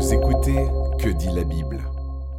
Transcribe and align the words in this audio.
Vous 0.00 0.14
écoutez 0.14 0.66
Que 0.98 1.10
dit 1.10 1.28
la 1.28 1.44
Bible 1.44 1.84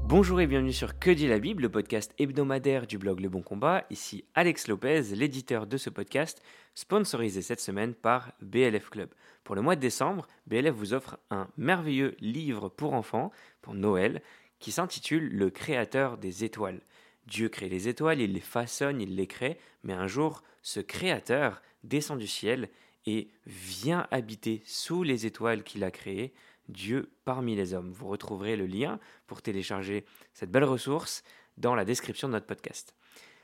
Bonjour 0.06 0.42
et 0.42 0.48
bienvenue 0.48 0.74
sur 0.74 0.98
Que 0.98 1.12
dit 1.12 1.28
la 1.28 1.38
Bible, 1.38 1.62
le 1.62 1.70
podcast 1.70 2.12
hebdomadaire 2.18 2.88
du 2.88 2.98
blog 2.98 3.20
Le 3.20 3.30
Bon 3.30 3.44
Combat. 3.44 3.86
Ici 3.92 4.26
Alex 4.34 4.68
Lopez, 4.68 5.04
l'éditeur 5.14 5.68
de 5.68 5.78
ce 5.78 5.92
podcast, 5.92 6.42
sponsorisé 6.74 7.44
cette 7.44 7.60
semaine 7.60 7.94
par 7.94 8.32
BLF 8.42 8.90
Club. 8.90 9.10
Pour 9.44 9.54
le 9.54 9.62
mois 9.62 9.76
de 9.76 9.80
décembre, 9.80 10.26
BLF 10.48 10.74
vous 10.74 10.96
offre 10.96 11.20
un 11.30 11.50
merveilleux 11.56 12.16
livre 12.20 12.68
pour 12.68 12.94
enfants, 12.94 13.32
pour 13.62 13.76
Noël, 13.76 14.24
qui 14.58 14.72
s'intitule 14.72 15.30
Le 15.30 15.52
Créateur 15.52 16.18
des 16.18 16.44
étoiles. 16.44 16.82
Dieu 17.28 17.48
crée 17.48 17.70
les 17.70 17.88
étoiles, 17.88 18.22
il 18.22 18.34
les 18.34 18.40
façonne, 18.40 19.00
il 19.00 19.16
les 19.16 19.28
crée, 19.28 19.60
mais 19.84 19.94
un 19.94 20.08
jour, 20.08 20.42
ce 20.64 20.80
Créateur 20.80 21.62
descend 21.84 22.18
du 22.18 22.26
ciel 22.26 22.70
et 23.06 23.30
vient 23.46 24.08
habiter 24.10 24.64
sous 24.66 25.04
les 25.04 25.28
étoiles 25.28 25.64
qu'il 25.64 25.84
a 25.84 25.92
créées, 25.92 26.34
Dieu 26.72 27.12
parmi 27.26 27.56
les 27.56 27.74
hommes. 27.74 27.92
Vous 27.92 28.08
retrouverez 28.08 28.56
le 28.56 28.66
lien 28.66 29.00
pour 29.28 29.42
télécharger 29.42 30.06
cette 30.34 30.52
belle 30.52 30.64
ressource 30.64 31.24
dans 31.58 31.76
la 31.76 31.86
description 31.86 32.28
de 32.28 32.34
notre 32.34 32.46
podcast. 32.46 32.96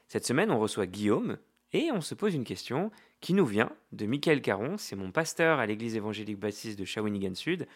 Cette 0.07 0.25
semaine, 0.25 0.51
on 0.51 0.59
reçoit 0.59 0.87
Guillaume 0.87 1.37
et 1.73 1.91
on 1.91 2.01
se 2.01 2.15
pose 2.15 2.33
une 2.33 2.45
question 2.45 2.91
qui 3.19 3.33
nous 3.33 3.45
vient 3.45 3.71
de 3.91 4.05
Michael 4.05 4.41
Caron, 4.41 4.77
c'est 4.77 4.95
mon 4.95 5.11
pasteur 5.11 5.59
à 5.59 5.65
l'église 5.65 5.95
évangélique 5.95 6.39
baptiste 6.39 6.79
de 6.79 6.85
Shawinigan 6.85 7.35
Sud, 7.35 7.67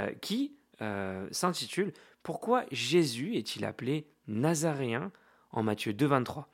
euh, 0.00 0.10
qui 0.20 0.56
euh, 0.82 1.28
s'intitule 1.30 1.92
Pourquoi 2.22 2.64
Jésus 2.72 3.36
est-il 3.36 3.64
appelé 3.64 4.06
Nazaréen 4.26 5.12
en 5.50 5.62
Matthieu 5.62 5.92
2,23 5.92 6.44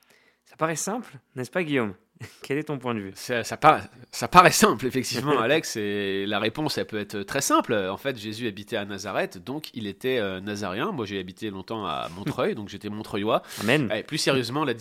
Ça 0.45 0.57
paraît 0.57 0.77
simple, 0.77 1.19
n'est-ce 1.35 1.51
pas 1.51 1.65
Guillaume? 1.65 1.95
Quel 2.43 2.59
est 2.59 2.65
ton 2.65 2.79
point 2.79 2.95
de 2.95 3.01
vue? 3.01 3.13
Ça, 3.15 3.45
ça, 3.45 3.57
paraît, 3.57 3.83
ça, 4.11 4.29
paraît 4.29 4.51
simple, 4.51 4.87
effectivement, 4.87 5.39
Alex, 5.41 5.77
et 5.77 6.25
la 6.27 6.39
réponse, 6.39 6.79
elle 6.79 6.87
peut 6.87 6.99
être 6.99 7.23
très 7.23 7.41
simple. 7.41 7.75
En 7.75 7.97
fait, 7.97 8.17
Jésus 8.19 8.47
habitait 8.47 8.77
à 8.77 8.85
Nazareth, 8.85 9.43
donc 9.43 9.71
il 9.75 9.87
était 9.87 10.19
euh, 10.19 10.41
nazaréen. 10.41 10.93
Moi, 10.93 11.07
j'ai 11.07 11.19
habité 11.19 11.51
longtemps 11.51 11.87
à 11.87 12.09
Montreuil, 12.17 12.55
donc 12.55 12.69
j'étais 12.69 12.89
montreuillois. 12.89 13.43
Amen. 13.61 13.91
Et 13.95 14.03
plus, 14.03 14.19
sérieusement, 14.19 14.65
la 14.65 14.75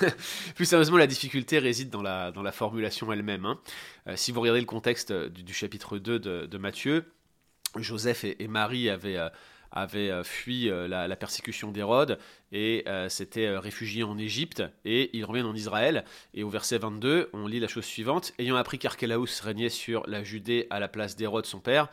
plus 0.54 0.64
sérieusement, 0.64 0.96
la 0.96 1.06
difficulté 1.06 1.58
réside 1.58 1.90
dans 1.90 2.02
la, 2.02 2.30
dans 2.32 2.42
la 2.42 2.52
formulation 2.52 3.12
elle-même. 3.12 3.46
Hein. 3.46 3.58
Euh, 4.06 4.14
si 4.16 4.32
vous 4.32 4.40
regardez 4.40 4.60
le 4.60 4.66
contexte 4.66 5.12
du, 5.12 5.42
du 5.42 5.54
chapitre 5.54 5.98
2 5.98 6.18
de, 6.18 6.46
de 6.46 6.58
Matthieu, 6.58 7.04
Joseph 7.76 8.24
et, 8.24 8.42
et 8.42 8.48
Marie 8.48 8.88
avaient 8.88 9.18
avait 9.72 10.10
euh, 10.10 10.24
fui 10.24 10.70
euh, 10.70 10.88
la, 10.88 11.16
persécution 11.16 11.70
d'Hérode 11.72 12.18
et 12.52 12.84
euh, 12.86 13.08
s'était 13.08 13.56
réfugié 13.56 14.02
en 14.02 14.18
Égypte 14.18 14.62
et 14.84 15.10
ils 15.16 15.24
reviennent 15.24 15.46
en 15.46 15.54
Israël. 15.54 16.04
Et 16.34 16.42
au 16.42 16.48
verset 16.48 16.78
22 16.78 17.30
on 17.32 17.46
lit 17.46 17.60
la 17.60 17.68
chose 17.68 17.84
suivante 17.84 18.32
ayant 18.38 18.56
appris 18.56 18.78
qu'Archélaus 18.78 19.40
régnait 19.42 19.68
sur 19.68 20.06
la 20.06 20.22
Judée 20.22 20.66
à 20.70 20.80
la 20.80 20.88
place 20.88 21.16
d'Hérode 21.16 21.46
son 21.46 21.60
père 21.60 21.88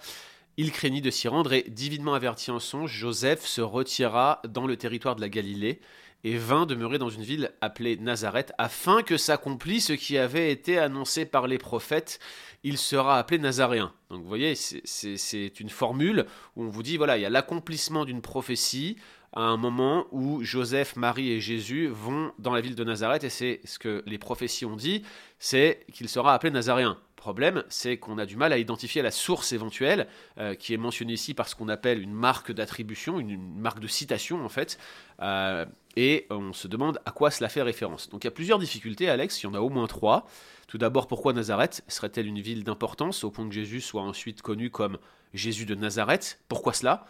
il 0.57 0.71
craignit 0.71 1.03
de 1.03 1.09
s'y 1.09 1.27
rendre 1.27 1.51
et 1.51 1.63
divinement 1.63 2.13
averti 2.13 2.51
en 2.51 2.59
songe 2.59 2.91
Joseph 2.91 3.45
se 3.45 3.61
retira 3.61 4.41
dans 4.47 4.67
le 4.67 4.77
territoire 4.77 5.15
de 5.15 5.21
la 5.21 5.29
Galilée 5.29 5.81
et 6.25 6.37
vint 6.37 6.65
demeurer 6.65 6.97
dans 6.97 7.11
une 7.11 7.21
ville 7.21 7.51
appelée 7.61 7.97
Nazareth, 7.97 8.51
afin 8.57 9.03
que 9.03 9.15
s'accomplisse 9.15 9.87
ce 9.87 9.93
qui 9.93 10.17
avait 10.17 10.51
été 10.51 10.79
annoncé 10.79 11.23
par 11.23 11.45
les 11.45 11.59
prophètes, 11.59 12.19
il 12.63 12.79
sera 12.79 13.19
appelé 13.19 13.37
Nazaréen. 13.37 13.93
Donc 14.09 14.23
vous 14.23 14.27
voyez, 14.27 14.55
c'est 14.55 15.59
une 15.59 15.69
formule 15.69 16.25
où 16.55 16.63
on 16.63 16.67
vous 16.67 16.81
dit, 16.81 16.97
voilà, 16.97 17.19
il 17.19 17.21
y 17.21 17.25
a 17.25 17.29
l'accomplissement 17.29 18.05
d'une 18.05 18.23
prophétie 18.23 18.97
à 19.33 19.41
un 19.41 19.57
moment 19.57 20.07
où 20.11 20.41
Joseph, 20.43 20.95
Marie 20.95 21.31
et 21.31 21.39
Jésus 21.39 21.89
vont 21.89 22.33
dans 22.39 22.53
la 22.53 22.61
ville 22.61 22.73
de 22.73 22.83
Nazareth, 22.83 23.23
et 23.23 23.29
c'est 23.29 23.61
ce 23.63 23.77
que 23.77 24.01
les 24.07 24.17
prophéties 24.17 24.65
ont 24.65 24.77
dit, 24.77 25.03
c'est 25.37 25.85
qu'il 25.93 26.09
sera 26.09 26.33
appelé 26.33 26.49
Nazaréen 26.49 26.97
problème, 27.25 27.63
c'est 27.69 27.97
qu'on 27.97 28.19
a 28.19 28.27
du 28.27 28.37
mal 28.37 28.53
à 28.53 28.59
identifier 28.59 29.01
la 29.01 29.09
source 29.09 29.51
éventuelle, 29.51 30.05
euh, 30.37 30.53
qui 30.53 30.75
est 30.75 30.77
mentionnée 30.77 31.13
ici 31.13 31.33
par 31.33 31.47
ce 31.49 31.55
qu'on 31.55 31.69
appelle 31.69 31.99
une 31.99 32.13
marque 32.13 32.51
d'attribution, 32.51 33.19
une, 33.19 33.59
marque 33.59 33.79
de 33.79 33.87
citation 33.87 34.45
en 34.45 34.49
fait, 34.49 34.77
euh, 35.23 35.65
et 35.95 36.27
on 36.29 36.53
se 36.53 36.67
demande 36.67 36.99
à 37.03 37.09
quoi 37.09 37.31
cela 37.31 37.49
fait 37.49 37.63
référence. 37.63 38.09
Donc 38.09 38.23
il 38.23 38.27
y 38.27 38.27
a 38.27 38.31
plusieurs 38.31 38.59
difficultés, 38.59 39.09
Alex, 39.09 39.41
il 39.41 39.47
y 39.47 39.49
en 39.49 39.55
a 39.55 39.59
au 39.59 39.69
moins 39.69 39.87
trois. 39.87 40.27
Tout 40.67 40.77
d'abord, 40.77 41.07
pourquoi 41.07 41.33
Nazareth 41.33 41.83
Serait-elle 41.87 42.27
une 42.27 42.41
ville 42.41 42.63
d'importance 42.63 43.23
au 43.23 43.31
point 43.31 43.47
que 43.49 43.55
Jésus 43.55 43.81
soit 43.81 44.03
ensuite 44.03 44.43
connu 44.43 44.69
comme 44.69 44.99
Jésus 45.33 45.65
de 45.65 45.73
Nazareth? 45.73 46.39
Pourquoi 46.47 46.73
cela? 46.73 47.07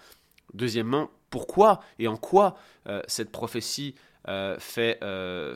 Deuxièmement, 0.53 1.09
pourquoi 1.29 1.81
et 1.99 2.07
en 2.07 2.15
quoi 2.15 2.55
euh, 2.87 3.01
cette 3.07 3.33
prophétie 3.33 3.95
euh, 4.27 4.57
euh, 4.77 5.55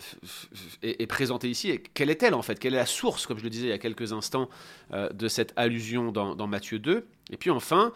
est, 0.83 1.07
présentée 1.07 1.49
ici. 1.49 1.81
Quelle 1.93 2.09
est-elle 2.09 2.33
en 2.33 2.41
fait? 2.41 2.59
Quelle 2.59 2.73
est 2.73 2.77
la 2.77 2.85
source, 2.85 3.25
comme 3.25 3.37
je 3.37 3.43
le 3.43 3.49
disais 3.49 3.67
il 3.67 3.71
y 3.71 3.73
a 3.73 3.79
quelques 3.79 4.13
instants, 4.13 4.49
euh, 4.93 5.09
de 5.09 5.27
cette 5.27 5.53
allusion 5.55 6.11
dans, 6.11 6.35
dans 6.35 6.47
Matthieu 6.47 6.79
2 6.79 7.07
Et 7.29 7.37
puis 7.37 7.49
enfin, 7.49 7.93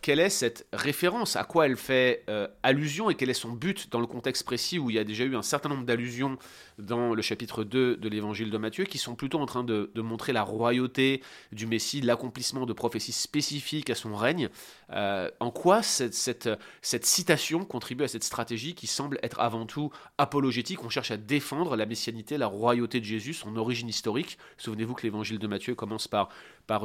quelle 0.00 0.20
est 0.20 0.30
cette 0.30 0.66
référence? 0.72 1.36
À 1.36 1.44
quoi 1.44 1.66
elle 1.66 1.76
fait 1.76 2.24
allusion 2.62 3.10
et 3.10 3.14
quel 3.14 3.30
est 3.30 3.34
son 3.34 3.50
but 3.50 3.90
dans 3.90 4.00
le 4.00 4.06
contexte 4.06 4.44
précis 4.44 4.78
où 4.78 4.90
il 4.90 4.96
y 4.96 4.98
a 4.98 5.04
déjà 5.04 5.24
eu 5.24 5.36
un 5.36 5.42
certain 5.42 5.68
nombre 5.68 5.84
d'allusions 5.84 6.38
dans 6.78 7.14
le 7.14 7.22
chapitre 7.22 7.64
2 7.64 7.96
de 7.96 8.08
l'évangile 8.08 8.50
de 8.50 8.58
Matthieu 8.58 8.84
qui 8.84 8.98
sont 8.98 9.14
plutôt 9.14 9.40
en 9.40 9.46
train 9.46 9.64
de, 9.64 9.90
montrer 9.96 10.32
la 10.32 10.42
royauté 10.42 11.22
du 11.52 11.66
Messie, 11.66 12.00
l'accomplissement 12.00 12.66
de 12.66 12.72
prophéties 12.72 13.12
spécifiques 13.12 13.90
à 13.90 13.94
son 13.94 14.14
règne? 14.14 14.48
en 14.90 15.50
quoi 15.50 15.82
cette, 15.82 16.48
citation 16.82 17.64
contribue 17.64 18.04
à 18.04 18.08
cette 18.08 18.24
stratégie 18.24 18.74
qui 18.74 18.86
semble 18.86 19.18
être 19.22 19.40
avant 19.40 19.66
tout 19.66 19.90
apologétique, 20.18 20.84
on 20.84 20.90
cherche 20.90 21.10
à 21.10 21.16
défendre 21.16 21.76
la 21.76 21.86
messianité, 21.86 22.36
la 22.36 22.46
royauté 22.46 23.00
de 23.00 23.04
Jésus, 23.04 23.34
son 23.34 23.56
origine 23.56 23.88
historique. 23.88 24.38
Souvenez-vous 24.58 24.94
que 24.94 25.02
l'évangile 25.02 25.38
de 25.38 25.46
Matthieu 25.46 25.74
commence 25.74 26.08
par, 26.08 26.28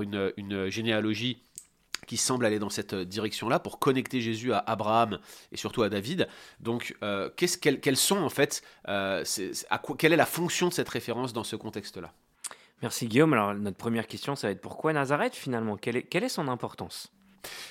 une 0.02 0.70
généalogie 0.70 1.47
qui 2.08 2.18
semble 2.18 2.46
aller 2.46 2.58
dans 2.58 2.70
cette 2.70 2.96
direction-là 2.96 3.60
pour 3.60 3.78
connecter 3.78 4.22
Jésus 4.22 4.54
à 4.54 4.60
Abraham 4.66 5.20
et 5.52 5.58
surtout 5.58 5.84
à 5.84 5.90
David. 5.90 6.28
Donc, 6.60 6.96
euh, 7.04 7.30
qu'est-ce, 7.36 7.58
quelles, 7.58 7.98
sont 7.98 8.18
en 8.18 8.30
fait, 8.30 8.64
euh, 8.88 9.24
à 9.70 9.78
quoi, 9.78 9.96
quelle 9.96 10.14
est 10.14 10.18
la 10.18 10.26
fonction 10.26 10.70
de 10.70 10.74
cette 10.74 10.90
référence 10.90 11.34
dans 11.34 11.44
ce 11.44 11.56
contexte-là? 11.56 12.12
Merci 12.82 13.08
Guillaume. 13.08 13.34
Alors, 13.34 13.54
notre 13.54 13.78
première 13.78 14.08
question, 14.08 14.36
ça 14.36 14.48
va 14.48 14.52
être 14.52 14.62
pourquoi 14.62 14.94
Nazareth 14.94 15.36
finalement? 15.36 15.78
Quelle 15.78 16.24
est 16.24 16.30
son 16.30 16.48
importance? 16.48 17.12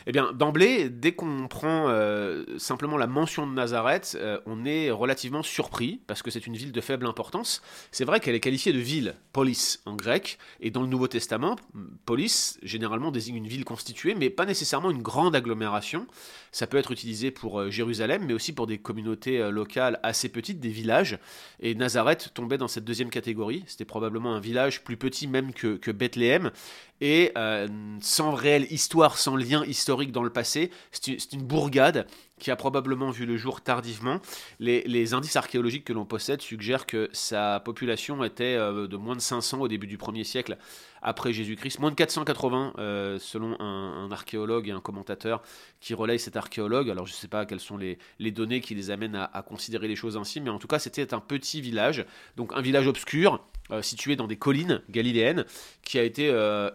Eh 0.06 0.12
bien, 0.12 0.32
d'emblée, 0.32 0.88
dès 0.88 1.12
qu'on 1.12 1.48
prend 1.48 1.88
euh, 1.88 2.44
simplement 2.58 2.96
la 2.96 3.06
mention 3.06 3.46
de 3.46 3.52
Nazareth, 3.52 4.16
euh, 4.20 4.38
on 4.46 4.64
est 4.64 4.90
relativement 4.90 5.42
surpris, 5.42 6.00
parce 6.06 6.22
que 6.22 6.30
c'est 6.30 6.46
une 6.46 6.56
ville 6.56 6.72
de 6.72 6.80
faible 6.80 7.06
importance. 7.06 7.62
C'est 7.90 8.04
vrai 8.04 8.20
qu'elle 8.20 8.34
est 8.34 8.40
qualifiée 8.40 8.72
de 8.72 8.78
ville, 8.78 9.14
polis 9.32 9.80
en 9.84 9.94
grec, 9.94 10.38
et 10.60 10.70
dans 10.70 10.82
le 10.82 10.86
Nouveau 10.86 11.08
Testament, 11.08 11.56
polis 12.04 12.58
généralement 12.62 13.10
désigne 13.10 13.36
une 13.36 13.48
ville 13.48 13.64
constituée, 13.64 14.14
mais 14.14 14.30
pas 14.30 14.46
nécessairement 14.46 14.90
une 14.90 15.02
grande 15.02 15.34
agglomération. 15.34 16.06
Ça 16.52 16.66
peut 16.66 16.78
être 16.78 16.92
utilisé 16.92 17.30
pour 17.30 17.60
euh, 17.60 17.70
Jérusalem, 17.70 18.24
mais 18.26 18.32
aussi 18.32 18.52
pour 18.52 18.66
des 18.66 18.78
communautés 18.78 19.50
locales 19.50 20.00
assez 20.02 20.28
petites, 20.28 20.60
des 20.60 20.70
villages. 20.70 21.18
Et 21.60 21.74
Nazareth 21.74 22.30
tombait 22.34 22.58
dans 22.58 22.68
cette 22.68 22.84
deuxième 22.84 23.10
catégorie. 23.10 23.64
C'était 23.66 23.84
probablement 23.84 24.34
un 24.34 24.40
village 24.40 24.84
plus 24.84 24.96
petit 24.96 25.26
même 25.26 25.52
que, 25.52 25.76
que 25.76 25.90
Bethléem, 25.90 26.50
et 27.00 27.32
sans 28.00 28.32
réelle 28.32 28.66
histoire, 28.70 29.18
sans 29.18 29.36
lien 29.36 29.64
historique 29.64 30.12
dans 30.12 30.22
le 30.22 30.30
passé. 30.30 30.70
C'est 30.92 31.32
une 31.32 31.42
bourgade 31.42 32.06
qui 32.38 32.50
a 32.50 32.56
probablement 32.56 33.10
vu 33.10 33.24
le 33.24 33.36
jour 33.36 33.62
tardivement. 33.62 34.20
Les, 34.58 35.14
indices 35.14 35.36
archéologiques 35.36 35.84
que 35.84 35.92
l'on 35.92 36.04
possède 36.04 36.42
suggèrent 36.42 36.84
que 36.84 37.08
sa 37.12 37.60
population 37.60 38.24
était 38.24 38.56
euh, 38.56 38.86
de 38.86 38.96
moins 38.96 39.14
de 39.14 39.20
500 39.20 39.60
au 39.60 39.68
début 39.68 39.86
du 39.86 39.96
1er 39.96 40.24
siècle 40.24 40.58
après 41.00 41.32
Jésus-Christ, 41.32 41.78
moins 41.78 41.90
de 41.90 41.94
480 41.94 42.74
euh, 42.78 43.18
selon 43.20 43.58
un, 43.60 44.10
archéologue 44.10 44.68
et 44.68 44.72
un 44.72 44.80
commentateur 44.80 45.42
qui 45.80 45.94
relaye 45.94 46.18
cet 46.18 46.36
archéologue. 46.36 46.90
Alors 46.90 47.06
je 47.06 47.12
ne 47.12 47.16
sais 47.16 47.28
pas 47.28 47.46
quelles 47.46 47.60
sont 47.60 47.76
les, 47.78 47.98
données 48.32 48.60
qui 48.60 48.74
les 48.74 48.90
amènent 48.90 49.14
à, 49.14 49.42
considérer 49.42 49.88
les 49.88 49.96
choses 49.96 50.16
ainsi, 50.16 50.40
mais 50.40 50.50
en 50.50 50.58
tout 50.58 50.66
cas 50.66 50.78
c'était 50.78 51.14
un 51.14 51.20
petit 51.20 51.60
village, 51.60 52.04
donc 52.36 52.52
un 52.54 52.60
village 52.60 52.88
obscur, 52.88 53.44
euh, 53.70 53.82
situé 53.82 54.16
dans 54.16 54.26
des 54.26 54.36
collines 54.36 54.82
galiléennes, 54.90 55.44
qui 55.82 55.98
a 55.98 56.02
été 56.02 56.26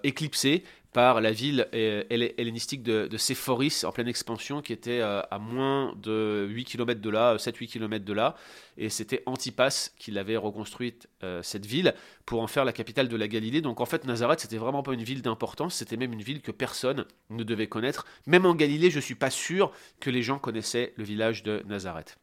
éclipsé 0.03 0.63
par 0.93 1.21
la 1.21 1.31
ville 1.31 1.67
hellénistique 1.71 2.83
de, 2.83 3.07
de 3.07 3.17
Séphoris 3.17 3.85
en 3.85 3.91
pleine 3.91 4.09
expansion 4.09 4.61
qui 4.61 4.73
était 4.73 4.99
euh, 4.99 5.21
à 5.31 5.39
moins 5.39 5.93
de 5.95 6.45
8 6.49 6.65
km 6.65 6.99
de 6.99 7.09
là, 7.09 7.37
7-8 7.37 7.67
km 7.67 8.03
de 8.03 8.13
là. 8.13 8.35
Et 8.77 8.89
c'était 8.89 9.23
Antipas 9.25 9.91
qui 9.97 10.11
l'avait 10.11 10.35
reconstruite, 10.35 11.07
euh, 11.23 11.41
cette 11.43 11.65
ville, 11.65 11.93
pour 12.25 12.41
en 12.41 12.47
faire 12.47 12.65
la 12.65 12.73
capitale 12.73 13.07
de 13.07 13.15
la 13.15 13.27
Galilée. 13.27 13.61
Donc 13.61 13.79
en 13.79 13.85
fait, 13.85 14.05
Nazareth, 14.05 14.41
c'était 14.41 14.57
vraiment 14.57 14.83
pas 14.83 14.93
une 14.93 15.03
ville 15.03 15.21
d'importance, 15.21 15.75
c'était 15.75 15.97
même 15.97 16.13
une 16.13 16.23
ville 16.23 16.41
que 16.41 16.51
personne 16.51 17.05
ne 17.29 17.43
devait 17.43 17.67
connaître. 17.67 18.05
Même 18.25 18.45
en 18.45 18.55
Galilée, 18.55 18.91
je 18.91 18.99
suis 18.99 19.15
pas 19.15 19.29
sûr 19.29 19.71
que 19.99 20.09
les 20.09 20.23
gens 20.23 20.39
connaissaient 20.39 20.93
le 20.97 21.03
village 21.03 21.43
de 21.43 21.63
Nazareth. 21.67 22.17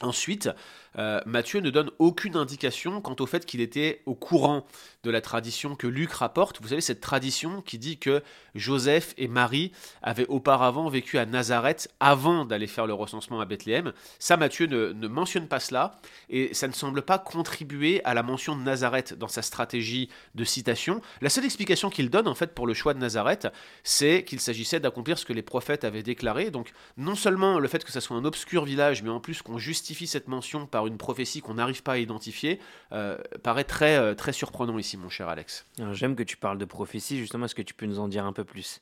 Ensuite, 0.00 0.48
euh, 0.96 1.20
Matthieu 1.26 1.60
ne 1.60 1.70
donne 1.70 1.90
aucune 1.98 2.36
indication 2.36 3.00
quant 3.00 3.16
au 3.20 3.26
fait 3.26 3.44
qu'il 3.44 3.60
était 3.60 4.02
au 4.06 4.14
courant 4.14 4.66
de 5.04 5.10
la 5.10 5.20
tradition 5.20 5.74
que 5.74 5.86
Luc 5.86 6.12
rapporte. 6.12 6.60
Vous 6.60 6.68
savez, 6.68 6.80
cette 6.80 7.00
tradition 7.00 7.62
qui 7.62 7.78
dit 7.78 7.98
que 7.98 8.22
Joseph 8.54 9.14
et 9.16 9.28
Marie 9.28 9.72
avaient 10.02 10.26
auparavant 10.26 10.88
vécu 10.88 11.18
à 11.18 11.26
Nazareth 11.26 11.88
avant 12.00 12.44
d'aller 12.44 12.66
faire 12.66 12.86
le 12.86 12.94
recensement 12.94 13.40
à 13.40 13.44
Bethléem. 13.44 13.92
Ça, 14.18 14.36
Matthieu 14.36 14.66
ne, 14.66 14.92
ne, 14.92 15.08
mentionne 15.08 15.46
pas 15.46 15.60
cela, 15.60 16.00
et 16.28 16.52
ça 16.54 16.66
ne 16.68 16.72
semble 16.72 17.02
pas 17.02 17.18
contribuer 17.18 18.04
à 18.04 18.14
la 18.14 18.22
mention 18.22 18.56
de 18.56 18.62
Nazareth 18.62 19.14
dans 19.14 19.28
sa 19.28 19.42
stratégie 19.42 20.08
de 20.34 20.44
citation. 20.44 21.00
La 21.20 21.30
seule 21.30 21.44
explication 21.44 21.90
qu'il 21.90 22.10
donne, 22.10 22.28
en 22.28 22.34
fait, 22.34 22.54
pour 22.54 22.66
le 22.66 22.74
choix 22.74 22.94
de 22.94 22.98
Nazareth, 22.98 23.48
c'est 23.84 24.24
qu'il 24.24 24.40
s'agissait 24.40 24.80
d'accomplir 24.80 25.18
ce 25.18 25.24
que 25.24 25.32
les 25.32 25.42
prophètes 25.42 25.84
avaient 25.84 26.02
déclaré. 26.02 26.50
Donc, 26.50 26.72
non 26.96 27.14
seulement 27.14 27.58
le 27.58 27.68
fait 27.68 27.84
que 27.84 27.92
ça 27.92 28.00
soit 28.00 28.16
un 28.16 28.24
obscur 28.24 28.64
village, 28.64 29.02
mais 29.02 29.10
en 29.10 29.20
plus 29.20 29.42
qu'on 29.42 29.58
justifie 29.58 30.06
cette 30.06 30.28
mention 30.28 30.66
par 30.66 30.77
une 30.86 30.98
prophétie 30.98 31.40
qu'on 31.40 31.54
n'arrive 31.54 31.82
pas 31.82 31.92
à 31.92 31.98
identifier, 31.98 32.60
euh, 32.92 33.18
paraît 33.42 33.64
très, 33.64 33.96
euh, 33.96 34.14
très 34.14 34.32
surprenant 34.32 34.78
ici, 34.78 34.96
mon 34.96 35.08
cher 35.08 35.28
Alex. 35.28 35.66
J'aime 35.92 36.16
que 36.16 36.22
tu 36.22 36.36
parles 36.36 36.58
de 36.58 36.64
prophétie, 36.64 37.18
justement, 37.18 37.46
est-ce 37.46 37.54
que 37.54 37.62
tu 37.62 37.74
peux 37.74 37.86
nous 37.86 37.98
en 37.98 38.08
dire 38.08 38.24
un 38.24 38.32
peu 38.32 38.44
plus? 38.44 38.80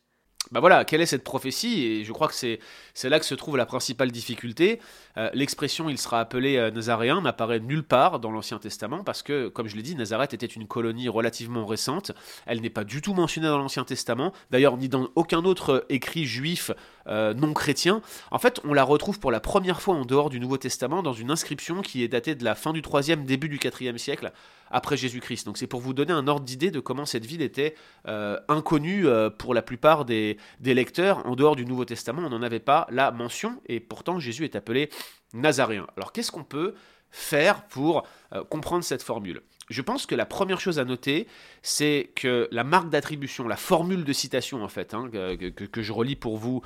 Bah 0.53 0.61
voilà, 0.61 0.85
quelle 0.85 1.01
est 1.01 1.07
cette 1.07 1.25
prophétie? 1.25 1.85
Et 1.85 2.05
je 2.05 2.13
crois 2.13 2.29
que 2.29 2.35
c'est, 2.35 2.61
c'est 2.95 3.09
là 3.09 3.19
que 3.19 3.27
se 3.27 3.35
trouve 3.35 3.57
la 3.57 3.67
principale 3.67 4.13
difficulté. 4.13 4.81
Euh, 5.17 5.29
l'expression 5.35 5.89
il 5.89 5.99
sera 5.99 6.21
appelé 6.21 6.57
euh, 6.57 6.71
nazaréen 6.71 7.21
n'apparaît 7.21 7.59
nulle 7.59 7.83
part 7.83 8.21
dans 8.21 8.31
l'Ancien 8.31 8.59
Testament 8.61 9.03
parce 9.03 9.25
que, 9.25 9.49
comme 9.49 9.67
je 9.67 9.75
l'ai 9.75 9.83
dit, 9.83 9.97
Nazareth 9.97 10.35
était 10.35 10.47
une 10.47 10.69
colonie 10.69 11.09
relativement 11.09 11.67
récente. 11.67 12.13
Elle 12.47 12.61
n'est 12.61 12.71
pas 12.71 12.85
du 12.85 13.03
tout 13.03 13.13
mentionnée 13.13 13.49
dans 13.49 13.59
l'Ancien 13.59 13.83
Testament, 13.83 14.33
d'ailleurs 14.53 14.77
ni 14.77 14.89
dans 14.89 15.09
aucun 15.17 15.45
autre 15.45 15.85
écrit 15.89 16.27
juif 16.27 16.71
euh, 17.09 17.35
non 17.35 17.53
chrétien. 17.53 18.03
En 18.31 18.39
fait, 18.39 18.61
on 18.65 18.73
la 18.73 18.85
retrouve 18.85 19.19
pour 19.19 19.31
la 19.31 19.41
première 19.41 19.81
fois 19.81 19.95
en 19.95 20.05
dehors 20.05 20.31
du 20.31 20.41
Nouveau 20.41 20.57
Testament 20.57 21.03
dans 21.03 21.13
une 21.13 21.31
inscription 21.31 21.83
qui 21.83 22.03
est 22.03 22.09
datée 22.09 22.35
de 22.35 22.45
la 22.45 22.55
fin 22.55 22.73
du 22.73 22.83
3e, 22.83 23.25
début 23.25 23.49
du 23.49 23.59
4e 23.59 23.99
siècle 23.99 24.33
après 24.71 24.97
Jésus-Christ. 24.97 25.47
Donc 25.47 25.59
c'est 25.59 25.67
pour 25.67 25.81
vous 25.81 25.95
donner 25.95 26.13
un 26.13 26.27
ordre 26.27 26.45
d'idée 26.45 26.71
de 26.71 26.81
comment 26.81 27.07
cette 27.07 27.27
ville 27.27 27.43
était 27.43 27.75
euh, 28.09 28.39
inconnue 28.49 29.07
euh, 29.07 29.31
pour 29.31 29.55
la 29.55 29.63
plupart 29.63 30.05
des, 30.05 30.39
lecteurs. 30.61 31.25
En 31.27 31.37
dehors 31.37 31.57
du 31.57 31.65
Nouveau 31.65 31.85
Testament, 31.85 32.23
on 32.25 32.31
n'en 32.31 32.43
avait 32.43 32.61
pas 32.61 32.87
la 32.91 33.11
mention, 33.11 33.61
et 33.67 33.81
pourtant 33.81 34.19
Jésus 34.19 34.45
est 34.45 34.57
appelé 34.57 34.91
Nazaréen. 35.33 35.87
Alors 35.97 36.13
qu'est-ce 36.13 36.33
qu'on 36.33 36.45
peut 36.45 36.75
faire 37.11 37.67
pour 37.69 38.07
comprendre 38.51 38.85
cette 38.85 39.03
formule? 39.03 39.43
Je 39.69 39.83
pense 39.83 40.07
que 40.07 40.15
la 40.15 40.27
première 40.27 40.61
chose 40.61 40.79
à 40.79 40.85
noter, 40.85 41.27
c'est 41.63 42.11
que 42.15 42.49
la 42.53 42.65
marque 42.65 42.89
d'attribution, 42.89 43.49
la 43.49 43.57
formule 43.57 44.05
de 44.05 44.13
citation 44.13 44.63
en 44.63 44.69
fait, 44.69 44.95
hein, 44.95 45.11
que, 45.11 45.83
je 45.83 45.93
relis 45.93 46.17
pour 46.17 46.37
vous 46.39 46.63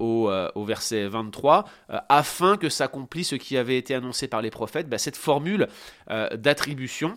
au, 0.00 0.64
verset 0.64 1.06
23, 1.06 1.68
afin 2.08 2.56
que 2.56 2.68
s'accomplisse 2.68 3.28
ce 3.30 3.36
qui 3.36 3.56
avait 3.56 3.78
été 3.78 3.94
annoncé 3.94 4.28
par 4.28 4.42
les 4.42 4.50
prophètes, 4.50 4.88
bah, 4.88 4.98
cette 4.98 5.16
formule 5.16 5.68
d'attribution, 6.08 7.16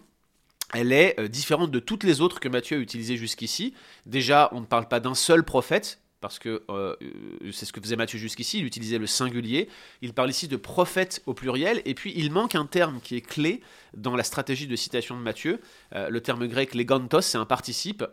elle 0.73 0.91
est 0.91 1.19
euh, 1.19 1.27
différente 1.27 1.71
de 1.71 1.79
toutes 1.79 2.03
les 2.03 2.21
autres 2.21 2.39
que 2.39 2.49
Matthieu 2.49 2.77
a 2.77 2.79
utilisées 2.79 3.17
jusqu'ici. 3.17 3.73
Déjà, 4.05 4.49
on 4.51 4.61
ne 4.61 4.65
parle 4.65 4.87
pas 4.87 4.99
d'un 4.99 5.15
seul 5.15 5.43
prophète, 5.43 5.99
parce 6.21 6.39
que 6.39 6.63
euh, 6.69 6.95
euh, 7.01 7.51
c'est 7.51 7.65
ce 7.65 7.73
que 7.73 7.81
faisait 7.81 7.95
Matthieu 7.95 8.17
jusqu'ici, 8.17 8.59
il 8.59 8.65
utilisait 8.65 8.97
le 8.97 9.07
singulier. 9.07 9.69
Il 10.01 10.13
parle 10.13 10.29
ici 10.29 10.47
de 10.47 10.55
prophète 10.55 11.21
au 11.25 11.33
pluriel, 11.33 11.81
et 11.85 11.93
puis 11.93 12.13
il 12.15 12.31
manque 12.31 12.55
un 12.55 12.65
terme 12.65 12.99
qui 13.01 13.15
est 13.15 13.21
clé 13.21 13.61
dans 13.95 14.15
la 14.15 14.23
stratégie 14.23 14.67
de 14.67 14.75
citation 14.75 15.17
de 15.17 15.21
Matthieu. 15.21 15.61
le 15.93 16.19
terme 16.19 16.47
grec 16.47 16.75
legantos, 16.75 17.21
c'est 17.21 17.37
un 17.37 17.45
participe, 17.45 18.03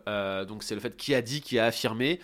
donc 0.47 0.63
c'est 0.63 0.75
le 0.75 0.81
fait 0.81 0.95
qui 0.95 1.13
a 1.13 1.21
dit, 1.21 1.41
qui 1.41 1.59
a 1.59 1.65
affirmé, 1.65 2.19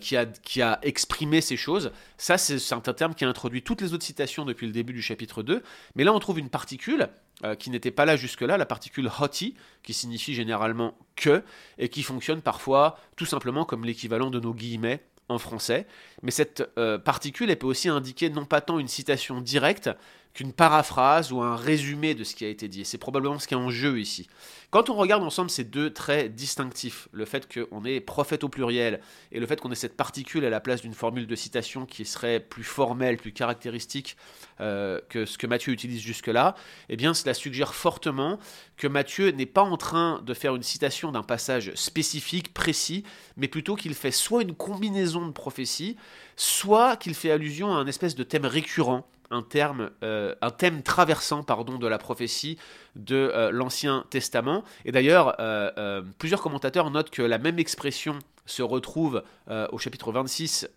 qui, 0.00 0.16
a, 0.16 0.26
qui 0.26 0.60
a 0.60 0.78
exprimé 0.82 1.40
ces 1.40 1.56
choses. 1.56 1.92
Ça, 2.18 2.36
c'est 2.36 2.72
un 2.72 2.80
terme 2.80 3.14
qui 3.14 3.24
a 3.24 3.28
introduit 3.28 3.62
toutes 3.62 3.80
les 3.80 3.94
autres 3.94 4.04
citations 4.04 4.44
depuis 4.44 4.66
le 4.66 4.72
début 4.72 4.92
du 4.92 5.00
chapitre 5.02 5.42
2, 5.42 5.62
mais 5.94 6.04
là 6.04 6.12
on 6.12 6.18
trouve 6.18 6.38
une 6.38 6.50
particule 6.50 7.08
euh, 7.44 7.54
qui 7.54 7.70
n'était 7.70 7.90
pas 7.90 8.04
là 8.04 8.16
jusque-là, 8.16 8.56
la 8.56 8.66
particule 8.66 9.10
hoti, 9.20 9.54
qui 9.82 9.94
signifie 9.94 10.34
généralement 10.34 10.96
que, 11.16 11.42
et 11.78 11.88
qui 11.88 12.02
fonctionne 12.02 12.42
parfois 12.42 12.98
tout 13.16 13.26
simplement 13.26 13.64
comme 13.64 13.84
l'équivalent 13.84 14.30
de 14.30 14.40
nos 14.40 14.52
guillemets 14.52 15.00
en 15.30 15.38
français. 15.38 15.86
Mais 16.22 16.30
cette 16.30 16.68
euh, 16.76 16.98
particule, 16.98 17.50
elle 17.50 17.58
peut 17.58 17.66
aussi 17.66 17.88
indiquer 17.88 18.28
non 18.28 18.44
pas 18.44 18.60
tant 18.60 18.78
une 18.78 18.88
citation 18.88 19.40
directe, 19.40 19.90
qu'une 20.34 20.52
paraphrase 20.52 21.32
ou 21.32 21.40
un 21.40 21.56
résumé 21.56 22.14
de 22.14 22.24
ce 22.24 22.34
qui 22.34 22.44
a 22.44 22.48
été 22.48 22.68
dit. 22.68 22.84
C'est 22.84 22.98
probablement 22.98 23.38
ce 23.38 23.48
qui 23.48 23.54
est 23.54 23.58
en 23.58 23.70
jeu 23.70 23.98
ici. 23.98 24.28
Quand 24.70 24.88
on 24.88 24.94
regarde 24.94 25.24
ensemble 25.24 25.50
ces 25.50 25.64
deux 25.64 25.92
traits 25.92 26.32
distinctifs, 26.32 27.08
le 27.10 27.24
fait 27.24 27.52
qu'on 27.52 27.84
ait 27.84 27.98
prophète 27.98 28.44
au 28.44 28.48
pluriel 28.48 29.00
et 29.32 29.40
le 29.40 29.46
fait 29.46 29.60
qu'on 29.60 29.72
ait 29.72 29.76
cette 29.76 29.96
particule 29.96 30.44
à 30.44 30.50
la 30.50 30.60
place 30.60 30.82
d'une 30.82 30.94
formule 30.94 31.26
de 31.26 31.34
citation 31.34 31.86
qui 31.86 32.04
serait 32.04 32.38
plus 32.38 32.62
formelle, 32.62 33.16
plus 33.16 33.32
caractéristique 33.32 34.16
euh, 34.60 35.00
que 35.08 35.26
ce 35.26 35.36
que 35.38 35.48
Matthieu 35.48 35.72
utilise 35.72 36.00
jusque-là, 36.00 36.54
eh 36.88 36.96
bien 36.96 37.14
cela 37.14 37.34
suggère 37.34 37.74
fortement 37.74 38.38
que 38.76 38.86
Matthieu 38.86 39.30
n'est 39.32 39.46
pas 39.46 39.62
en 39.62 39.76
train 39.76 40.22
de 40.22 40.34
faire 40.34 40.54
une 40.54 40.62
citation 40.62 41.10
d'un 41.10 41.24
passage 41.24 41.72
spécifique, 41.74 42.54
précis, 42.54 43.02
mais 43.36 43.48
plutôt 43.48 43.74
qu'il 43.74 43.94
fait 43.94 44.12
soit 44.12 44.42
une 44.42 44.54
combinaison 44.54 45.26
de 45.26 45.32
prophéties, 45.32 45.96
soit 46.36 46.96
qu'il 46.96 47.14
fait 47.14 47.32
allusion 47.32 47.74
à 47.74 47.78
un 47.78 47.86
espèce 47.88 48.14
de 48.14 48.22
thème 48.22 48.46
récurrent 48.46 49.08
euh, 49.32 50.34
un 50.42 50.50
thème 50.50 50.82
traversant 50.82 51.42
pardon, 51.42 51.78
de 51.78 51.86
la 51.86 51.98
prophétie 51.98 52.58
de 52.96 53.14
euh, 53.16 53.50
l'Ancien 53.52 54.04
Testament. 54.10 54.64
Et 54.84 54.92
d'ailleurs, 54.92 55.36
euh, 55.38 56.02
plusieurs 56.18 56.42
commentateurs 56.42 56.90
notent 56.90 57.10
que 57.10 57.22
la 57.22 57.38
même 57.38 57.58
expression 57.58 58.18
se 58.46 58.62
retrouve 58.62 59.22
au 59.70 59.78
chapitre 59.78 60.10
26 60.10 60.68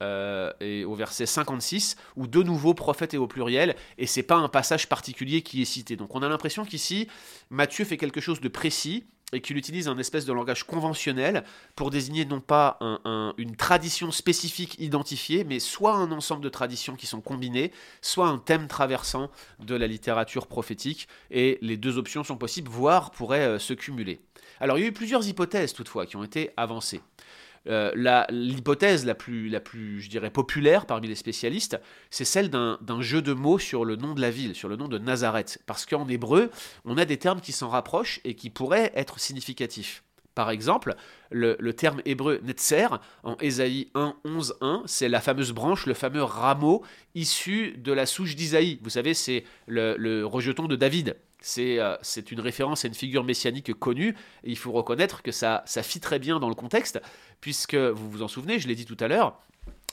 et 0.60 0.86
au 0.86 0.94
verset 0.94 1.26
56, 1.26 1.96
où 2.16 2.28
de 2.28 2.44
nouveau 2.44 2.76
prophète 2.76 3.16
est 3.16 3.18
au 3.18 3.26
pluriel, 3.26 3.76
et 3.98 4.06
c'est 4.06 4.22
pas 4.22 4.36
un 4.36 4.48
passage 4.48 4.88
particulier 4.88 5.42
qui 5.42 5.64
est 5.64 5.66
cité. 5.66 5.96
Donc 5.96 6.14
on 6.14 6.22
a 6.22 6.30
l'impression 6.30 6.66
qu'ici, 6.66 7.08
Matthieu 7.50 7.84
fait 7.84 7.98
quelque 7.98 8.22
chose 8.22 8.42
de 8.42 8.48
précis, 8.48 9.06
et 9.34 9.42
qu'il 9.42 9.58
utilise 9.58 9.88
un 9.88 9.98
espèce 9.98 10.26
de 10.26 10.34
langage 10.34 10.64
conventionnel 10.64 11.44
pour 11.76 11.90
désigner 11.90 12.26
non 12.26 12.40
pas 12.40 12.80
une 13.38 13.56
tradition 13.56 14.12
spécifique 14.12 14.76
identifiée, 14.80 15.44
mais 15.44 15.60
soit 15.60 15.96
un 15.96 16.12
ensemble 16.12 16.44
de 16.44 16.50
traditions 16.50 16.96
qui 16.96 17.08
sont 17.08 17.22
combinées, 17.22 17.72
soit 18.02 18.28
un 18.28 18.38
thème 18.38 18.68
traversant 18.68 19.30
de 19.60 19.76
la 19.76 19.88
littérature 19.88 20.48
prophétique, 20.48 21.08
et 21.32 21.58
les 21.62 21.78
deux 21.78 21.98
options 21.98 22.24
sont 22.24 22.38
possibles, 22.38 22.70
voire 22.70 23.12
pourraient 23.12 23.48
euh, 23.48 23.60
se 23.60 23.74
cumuler. 23.74 24.20
Alors 24.60 24.78
il 24.78 24.82
y 24.82 24.84
a 24.86 24.88
eu 24.88 24.94
plusieurs 24.94 25.28
hypothèses 25.28 25.74
toutefois 25.74 26.06
qui 26.06 26.16
ont 26.16 26.24
été 26.24 26.52
avancées. 26.58 27.02
Euh, 27.68 28.26
l'hypothèse 28.30 29.06
la, 29.06 29.16
plus, 29.16 29.50
la 29.50 29.60
plus, 29.60 30.02
je 30.02 30.10
dirais, 30.10 30.30
populaire 30.30 30.86
parmi 30.86 31.08
les 31.08 31.16
spécialistes, 31.16 31.80
c'est 32.10 32.26
celle 32.26 32.50
d'un 32.50 33.02
jeu 33.02 33.22
de 33.22 33.34
mots 33.34 33.60
sur 33.60 33.86
le 33.86 33.96
nom 33.96 34.14
de 34.14 34.22
la 34.22 34.32
ville, 34.32 34.56
sur 34.56 34.70
le 34.70 34.76
nom 34.76 34.88
de 34.88 34.98
Nazareth. 34.98 35.60
Parce 35.66 35.86
qu'en 35.86 36.08
hébreu, 36.08 36.52
on 36.86 36.98
a 36.98 37.06
des 37.06 37.18
termes 37.18 37.42
qui 37.42 37.52
s'en 37.52 37.70
rapprochent 37.70 38.20
et 38.24 38.36
qui 38.36 38.50
pourraient 38.50 38.92
être 38.96 39.20
significatifs. 39.20 40.04
Par 40.36 40.50
exemple, 40.50 40.96
le, 41.30 41.56
terme 41.74 42.02
hébreu 42.06 42.40
Netzer, 42.44 42.88
en 43.24 43.36
Ésaïe 43.40 43.90
1, 43.94 44.16
11, 44.26 44.56
1, 44.62 44.84
c'est 44.86 45.08
la 45.08 45.22
fameuse 45.22 45.52
branche, 45.52 45.86
le 45.86 45.94
fameux 45.94 46.24
rameau 46.24 46.84
issu 47.14 47.76
de 47.78 47.94
la 47.94 48.08
souche 48.08 48.36
d'Isaïe. 48.36 48.80
Vous 48.82 48.90
savez, 48.90 49.14
c'est 49.14 49.44
le, 49.68 50.24
rejeton 50.24 50.68
de 50.68 50.76
David. 50.76 51.16
Euh, 51.58 51.98
c'est 52.02 52.32
une 52.32 52.40
référence 52.40 52.86
à 52.86 52.88
une 52.88 52.94
figure 52.94 53.24
messianique 53.24 53.74
connue, 53.74 54.16
et 54.44 54.52
il 54.52 54.58
faut 54.58 54.72
reconnaître 54.72 55.22
que 55.22 55.32
ça, 55.32 55.64
ça 55.66 55.84
fit 55.84 56.00
très 56.00 56.20
bien 56.20 56.40
dans 56.40 56.50
le 56.50 56.56
contexte, 56.56 57.02
puisque, 57.42 57.76
vous 57.76 58.10
vous 58.10 58.24
en 58.24 58.28
souvenez, 58.28 58.60
je 58.60 58.68
l'ai 58.68 58.76
dit 58.76 58.86
tout 58.86 58.98
à 59.00 59.08
l'heure, 59.08 59.40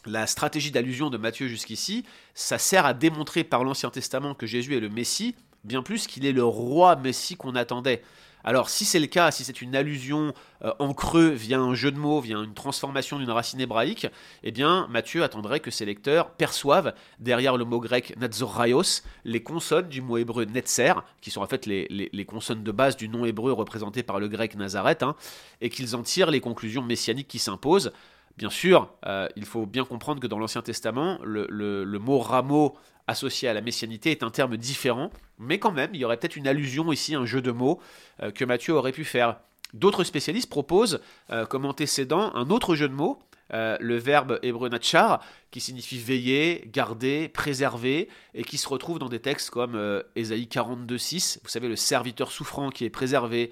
la 0.06 0.26
stratégie 0.26 0.70
d'allusion 0.70 1.10
de 1.10 1.18
Matthieu 1.18 1.48
jusqu'ici, 1.48 2.04
ça 2.34 2.58
sert 2.58 2.86
à 2.86 2.94
démontrer 2.94 3.44
par 3.44 3.64
l'Ancien 3.64 3.90
Testament 3.90 4.34
que 4.34 4.46
Jésus 4.46 4.76
est 4.76 4.80
le 4.80 4.88
Messie, 4.88 5.34
bien 5.64 5.82
plus 5.82 6.06
qu'il 6.06 6.24
est 6.24 6.32
le 6.32 6.44
roi 6.44 6.96
Messie 6.96 7.36
qu'on 7.36 7.54
attendait. 7.54 8.02
Alors 8.44 8.70
si 8.70 8.84
c'est 8.84 8.98
le 8.98 9.06
cas, 9.06 9.30
si 9.30 9.44
c'est 9.44 9.60
une 9.60 9.76
allusion 9.76 10.32
euh, 10.64 10.72
en 10.78 10.94
creux 10.94 11.28
via 11.28 11.58
un 11.58 11.74
jeu 11.74 11.90
de 11.90 11.98
mots, 11.98 12.20
via 12.20 12.38
une 12.38 12.54
transformation 12.54 13.18
d'une 13.18 13.30
racine 13.30 13.60
hébraïque, 13.60 14.06
eh 14.42 14.50
bien 14.50 14.86
Matthieu 14.88 15.22
attendrait 15.22 15.60
que 15.60 15.70
ses 15.70 15.84
lecteurs 15.84 16.30
perçoivent 16.30 16.94
derrière 17.18 17.56
le 17.56 17.64
mot 17.64 17.80
grec 17.80 18.14
natzoraios 18.18 19.02
les 19.24 19.42
consonnes 19.42 19.88
du 19.88 20.02
mot 20.02 20.16
hébreu 20.16 20.44
netzer, 20.44 20.94
qui 21.20 21.30
sont 21.30 21.42
en 21.42 21.46
fait 21.46 21.66
les, 21.66 22.24
consonnes 22.26 22.62
de 22.62 22.72
base 22.72 22.96
du 22.96 23.08
nom 23.08 23.24
hébreu 23.24 23.52
représenté 23.52 24.02
par 24.02 24.20
le 24.20 24.28
grec 24.28 24.54
Nazareth, 24.54 25.02
hein, 25.02 25.16
et 25.60 25.68
qu'ils 25.68 25.96
en 25.96 26.02
tirent 26.02 26.30
les 26.30 26.40
conclusions 26.40 26.82
messianiques 26.82 27.28
qui 27.28 27.38
s'imposent. 27.38 27.92
Bien 28.36 28.50
sûr, 28.50 28.88
euh, 29.06 29.28
il 29.36 29.44
faut 29.44 29.66
bien 29.66 29.84
comprendre 29.84 30.20
que 30.20 30.26
dans 30.26 30.38
l'Ancien 30.38 30.62
Testament, 30.62 31.18
le, 31.22 31.98
mot 31.98 32.18
rameau 32.18 32.76
associé 33.10 33.48
à 33.48 33.54
la 33.54 33.60
messianité 33.60 34.10
est 34.10 34.22
un 34.22 34.30
terme 34.30 34.56
différent, 34.56 35.10
mais 35.38 35.58
quand 35.58 35.72
même, 35.72 35.90
il 35.94 36.00
y 36.00 36.04
aurait 36.04 36.16
peut-être 36.16 36.36
une 36.36 36.48
allusion 36.48 36.92
ici, 36.92 37.14
un 37.14 37.26
jeu 37.26 37.42
de 37.42 37.50
mots 37.50 37.80
euh, 38.22 38.30
que 38.30 38.44
Matthieu 38.44 38.74
aurait 38.74 38.92
pu 38.92 39.04
faire. 39.04 39.40
D'autres 39.74 40.04
spécialistes 40.04 40.50
proposent 40.50 41.00
euh, 41.30 41.46
comme 41.46 41.64
antécédent 41.64 42.34
un 42.34 42.50
autre 42.50 42.74
jeu 42.74 42.88
de 42.88 42.94
mots, 42.94 43.18
le 43.52 43.96
verbe 43.96 44.38
hébreu 44.44 44.68
natchar, 44.68 45.24
qui 45.50 45.60
signifie 45.60 45.98
veiller, 45.98 46.70
garder, 46.72 47.28
préserver, 47.28 48.08
et 48.32 48.44
qui 48.44 48.58
se 48.58 48.68
retrouve 48.68 49.00
dans 49.00 49.08
des 49.08 49.18
textes 49.18 49.50
comme 49.50 50.04
Ésaïe 50.14 50.48
42.6, 50.48 51.40
vous 51.42 51.48
savez, 51.48 51.66
le 51.66 51.74
serviteur 51.74 52.30
souffrant 52.30 52.70
qui 52.70 52.84
est 52.84 52.90
préservé, 52.90 53.50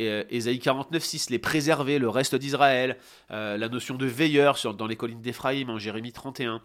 euh, 0.00 0.24
Ésaïe 0.28 0.58
49.6, 0.58 1.30
les 1.30 1.38
préserver, 1.38 1.98
le 1.98 2.08
reste 2.08 2.34
d'Israël, 2.34 2.98
euh, 3.30 3.56
la 3.56 3.68
notion 3.68 3.94
de 3.94 4.04
veilleur 4.04 4.58
sur, 4.58 4.74
dans 4.74 4.86
les 4.86 4.96
collines 4.96 5.22
d'Éphraïm 5.22 5.70
en 5.70 5.78
Jérémie 5.78 6.12
31. 6.12 6.60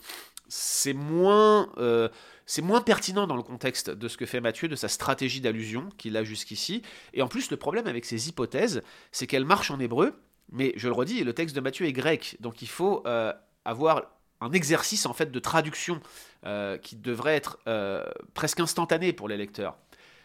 C'est 0.51 0.93
moins, 0.93 1.71
euh, 1.77 2.09
c'est 2.45 2.61
moins 2.61 2.81
pertinent 2.81 3.25
dans 3.25 3.37
le 3.37 3.41
contexte 3.41 3.89
de 3.89 4.07
ce 4.09 4.17
que 4.17 4.25
fait 4.25 4.41
Matthieu, 4.41 4.67
de 4.67 4.75
sa 4.75 4.89
stratégie 4.89 5.39
d'allusion 5.39 5.87
qu'il 5.97 6.17
a 6.17 6.25
jusqu'ici. 6.25 6.81
Et 7.13 7.21
en 7.21 7.29
plus, 7.29 7.51
le 7.51 7.57
problème 7.57 7.87
avec 7.87 8.03
ces 8.03 8.27
hypothèses, 8.27 8.81
c'est 9.13 9.27
qu'elles 9.27 9.45
marchent 9.45 9.71
en 9.71 9.79
hébreu, 9.79 10.21
mais 10.51 10.73
je 10.75 10.89
le 10.89 10.93
redis, 10.93 11.23
le 11.23 11.33
texte 11.33 11.55
de 11.55 11.61
Matthieu 11.61 11.85
est 11.85 11.93
grec, 11.93 12.35
donc 12.41 12.61
il 12.61 12.67
faut 12.67 13.01
euh, 13.07 13.31
avoir 13.63 14.11
un 14.41 14.51
exercice 14.51 15.05
en 15.05 15.13
fait 15.13 15.31
de 15.31 15.39
traduction 15.39 16.01
euh, 16.45 16.77
qui 16.77 16.97
devrait 16.97 17.35
être 17.35 17.59
presque 18.33 18.59
instantané 18.59 19.13
pour 19.13 19.29
les 19.29 19.37
lecteurs. 19.37 19.77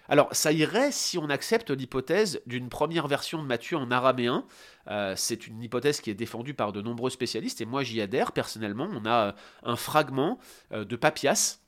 Alors, 0.09 0.29
ça 0.33 0.53
irait 0.53 0.93
si 0.93 1.19
on 1.19 1.29
accepte 1.29 1.71
l'hypothèse 1.71 2.41
d'une 2.47 2.69
première 2.69 3.09
version 3.09 3.43
de 3.43 3.47
Matthieu 3.47 3.77
en 3.77 3.91
araméen. 3.91 4.45
Euh, 4.89 5.15
c'est 5.17 5.47
une 5.47 5.63
hypothèse 5.63 6.01
qui 6.01 6.11
est 6.11 6.15
défendue 6.15 6.55
par 6.55 6.73
de 6.73 6.81
nombreux 6.81 7.11
spécialistes, 7.11 7.61
et 7.61 7.67
moi 7.67 7.83
j'y 7.83 8.01
adhère 8.01 8.33
personnellement. 8.33 8.89
On 8.93 9.05
a 9.05 9.29
euh, 9.29 9.33
un 9.65 9.77
fragment 9.77 10.39
euh, 10.73 10.85
de 10.85 10.97
Papias 10.97 11.59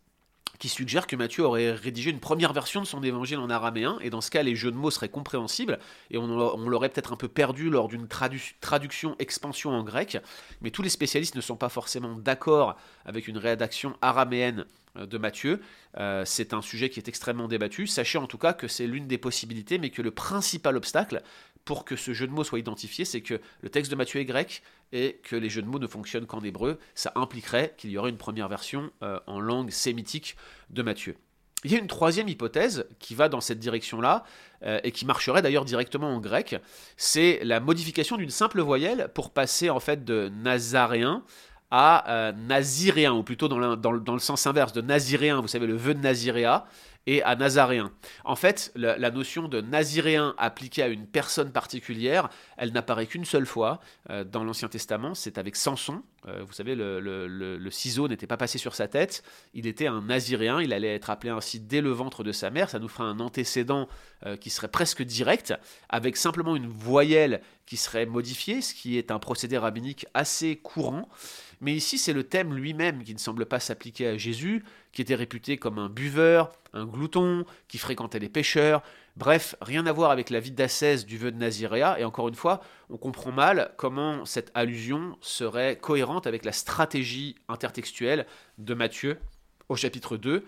qui 0.58 0.68
suggère 0.68 1.06
que 1.06 1.14
Matthieu 1.14 1.44
aurait 1.44 1.72
rédigé 1.72 2.10
une 2.10 2.20
première 2.20 2.52
version 2.52 2.80
de 2.80 2.86
son 2.86 3.02
évangile 3.02 3.38
en 3.38 3.48
araméen, 3.48 3.98
et 4.00 4.10
dans 4.10 4.20
ce 4.20 4.30
cas, 4.30 4.42
les 4.42 4.56
jeux 4.56 4.72
de 4.72 4.76
mots 4.76 4.90
seraient 4.90 5.08
compréhensibles, 5.08 5.78
et 6.10 6.18
on, 6.18 6.26
l'aurait 6.68 6.88
peut-être 6.88 7.12
un 7.12 7.16
peu 7.16 7.28
perdu 7.28 7.70
lors 7.70 7.86
d'une 7.86 8.08
traduction 8.08 9.14
expansion 9.18 9.70
en 9.70 9.84
grec, 9.84 10.18
mais 10.60 10.70
tous 10.70 10.82
les 10.82 10.88
spécialistes 10.88 11.36
ne 11.36 11.40
sont 11.40 11.56
pas 11.56 11.68
forcément 11.68 12.16
d'accord 12.16 12.76
avec 13.04 13.28
une 13.28 13.38
rédaction 13.38 13.96
araméenne 14.02 14.64
de 15.06 15.18
Matthieu. 15.18 15.60
Euh, 15.98 16.24
c'est 16.24 16.54
un 16.54 16.62
sujet 16.62 16.90
qui 16.90 17.00
est 17.00 17.08
extrêmement 17.08 17.48
débattu. 17.48 17.86
Sachez 17.86 18.18
en 18.18 18.26
tout 18.26 18.38
cas 18.38 18.52
que 18.52 18.68
c'est 18.68 18.86
l'une 18.86 19.06
des 19.06 19.18
possibilités, 19.18 19.78
mais 19.78 19.90
que 19.90 20.02
le 20.02 20.10
principal 20.10 20.76
obstacle 20.76 21.22
pour 21.64 21.84
que 21.84 21.96
ce 21.96 22.14
jeu 22.14 22.26
de 22.26 22.32
mots 22.32 22.44
soit 22.44 22.58
identifié, 22.58 23.04
c'est 23.04 23.20
que 23.20 23.40
le 23.60 23.68
texte 23.68 23.90
de 23.90 23.96
Matthieu 23.96 24.20
est 24.20 24.24
grec 24.24 24.62
et 24.92 25.20
que 25.22 25.36
les 25.36 25.50
jeux 25.50 25.62
de 25.62 25.66
mots 25.66 25.78
ne 25.78 25.86
fonctionnent 25.86 26.26
qu'en 26.26 26.42
hébreu. 26.42 26.78
Ça 26.94 27.12
impliquerait 27.14 27.74
qu'il 27.76 27.90
y 27.90 27.98
aurait 27.98 28.10
une 28.10 28.16
première 28.16 28.48
version 28.48 28.90
euh, 29.02 29.20
en 29.26 29.40
langue 29.40 29.70
sémitique 29.70 30.36
de 30.70 30.82
Matthieu. 30.82 31.16
Il 31.64 31.72
y 31.72 31.74
a 31.74 31.78
une 31.78 31.88
troisième 31.88 32.28
hypothèse 32.28 32.86
qui 33.00 33.16
va 33.16 33.28
dans 33.28 33.40
cette 33.40 33.58
direction-là 33.58 34.22
et 34.84 34.92
qui 34.92 35.06
marcherait 35.06 35.42
d'ailleurs 35.42 35.64
directement 35.64 36.08
en 36.14 36.20
grec. 36.20 36.54
C'est 36.96 37.40
la 37.42 37.58
modification 37.58 38.16
d'une 38.16 38.30
simple 38.30 38.60
voyelle 38.60 39.10
pour 39.12 39.32
passer 39.32 39.68
en 39.68 39.80
fait 39.80 40.04
de 40.04 40.28
nazaréen 40.28 41.24
à 41.70 42.10
euh, 42.10 42.32
naziréen, 42.32 43.12
ou 43.12 43.22
plutôt 43.22 43.48
dans, 43.48 43.58
le 43.92 44.18
sens 44.18 44.46
inverse 44.46 44.72
de 44.72 44.80
naziréen, 44.80 45.40
vous 45.40 45.48
savez, 45.48 45.66
le 45.66 45.76
vœu 45.76 45.94
de 45.94 46.00
naziréa, 46.00 46.66
et 47.06 47.22
à 47.22 47.36
nazaréen. 47.36 47.90
En 48.24 48.36
fait, 48.36 48.70
la, 48.74 49.10
notion 49.10 49.48
de 49.48 49.62
naziréen 49.62 50.34
appliquée 50.36 50.82
à 50.82 50.88
une 50.88 51.06
personne 51.06 51.52
particulière, 51.52 52.28
elle 52.58 52.72
n'apparaît 52.72 53.06
qu'une 53.06 53.24
seule 53.24 53.46
fois 53.46 53.80
euh, 54.10 54.24
dans 54.24 54.44
l'Ancien 54.44 54.68
Testament, 54.68 55.14
c'est 55.14 55.38
avec 55.38 55.56
Samson. 55.56 56.02
Euh, 56.28 56.44
vous 56.46 56.52
savez, 56.52 56.74
le, 56.74 57.70
ciseau 57.70 58.08
n'était 58.08 58.26
pas 58.26 58.36
passé 58.36 58.58
sur 58.58 58.74
sa 58.74 58.88
tête, 58.88 59.22
il 59.54 59.66
était 59.66 59.86
un 59.86 60.02
naziréen, 60.02 60.60
il 60.60 60.72
allait 60.72 60.94
être 60.94 61.10
appelé 61.10 61.30
ainsi 61.30 61.60
dès 61.60 61.80
le 61.80 61.90
ventre 61.90 62.24
de 62.24 62.32
sa 62.32 62.50
mère, 62.50 62.70
ça 62.70 62.78
nous 62.78 62.88
fera 62.88 63.04
un 63.04 63.20
antécédent 63.20 63.88
qui 64.40 64.50
serait 64.50 64.68
presque 64.68 65.02
direct, 65.02 65.54
avec 65.88 66.16
simplement 66.16 66.56
une 66.56 66.66
voyelle 66.66 67.40
qui 67.66 67.76
serait 67.76 68.06
modifiée, 68.06 68.62
ce 68.62 68.74
qui 68.74 68.98
est 68.98 69.10
un 69.10 69.18
procédé 69.18 69.58
rabbinique 69.58 70.06
assez 70.14 70.56
courant. 70.56 71.08
Mais 71.60 71.74
ici, 71.74 71.98
c'est 71.98 72.12
le 72.12 72.24
thème 72.24 72.54
lui-même 72.54 73.02
qui 73.02 73.12
ne 73.12 73.18
semble 73.18 73.46
pas 73.46 73.60
s'appliquer 73.60 74.06
à 74.06 74.16
Jésus, 74.16 74.64
qui 74.92 75.02
était 75.02 75.14
réputé 75.14 75.56
comme 75.58 75.78
un 75.78 75.88
buveur, 75.88 76.52
un 76.72 76.86
glouton, 76.86 77.44
qui 77.66 77.78
fréquentait 77.78 78.20
les 78.20 78.28
pêcheurs. 78.28 78.82
Bref, 79.18 79.56
rien 79.60 79.84
à 79.86 79.92
voir 79.92 80.12
avec 80.12 80.30
la 80.30 80.38
vie 80.38 80.52
d'ascèse 80.52 81.04
du 81.04 81.18
vœu 81.18 81.32
de 81.32 81.36
Naziréa. 81.36 81.98
Et 81.98 82.04
encore 82.04 82.28
une 82.28 82.36
fois, 82.36 82.60
on 82.88 82.96
comprend 82.96 83.32
mal 83.32 83.74
comment 83.76 84.24
cette 84.24 84.52
allusion 84.54 85.18
serait 85.20 85.76
cohérente 85.76 86.28
avec 86.28 86.44
la 86.44 86.52
stratégie 86.52 87.34
intertextuelle 87.48 88.26
de 88.58 88.74
Matthieu 88.74 89.18
au 89.68 89.74
chapitre 89.74 90.16
2. 90.16 90.46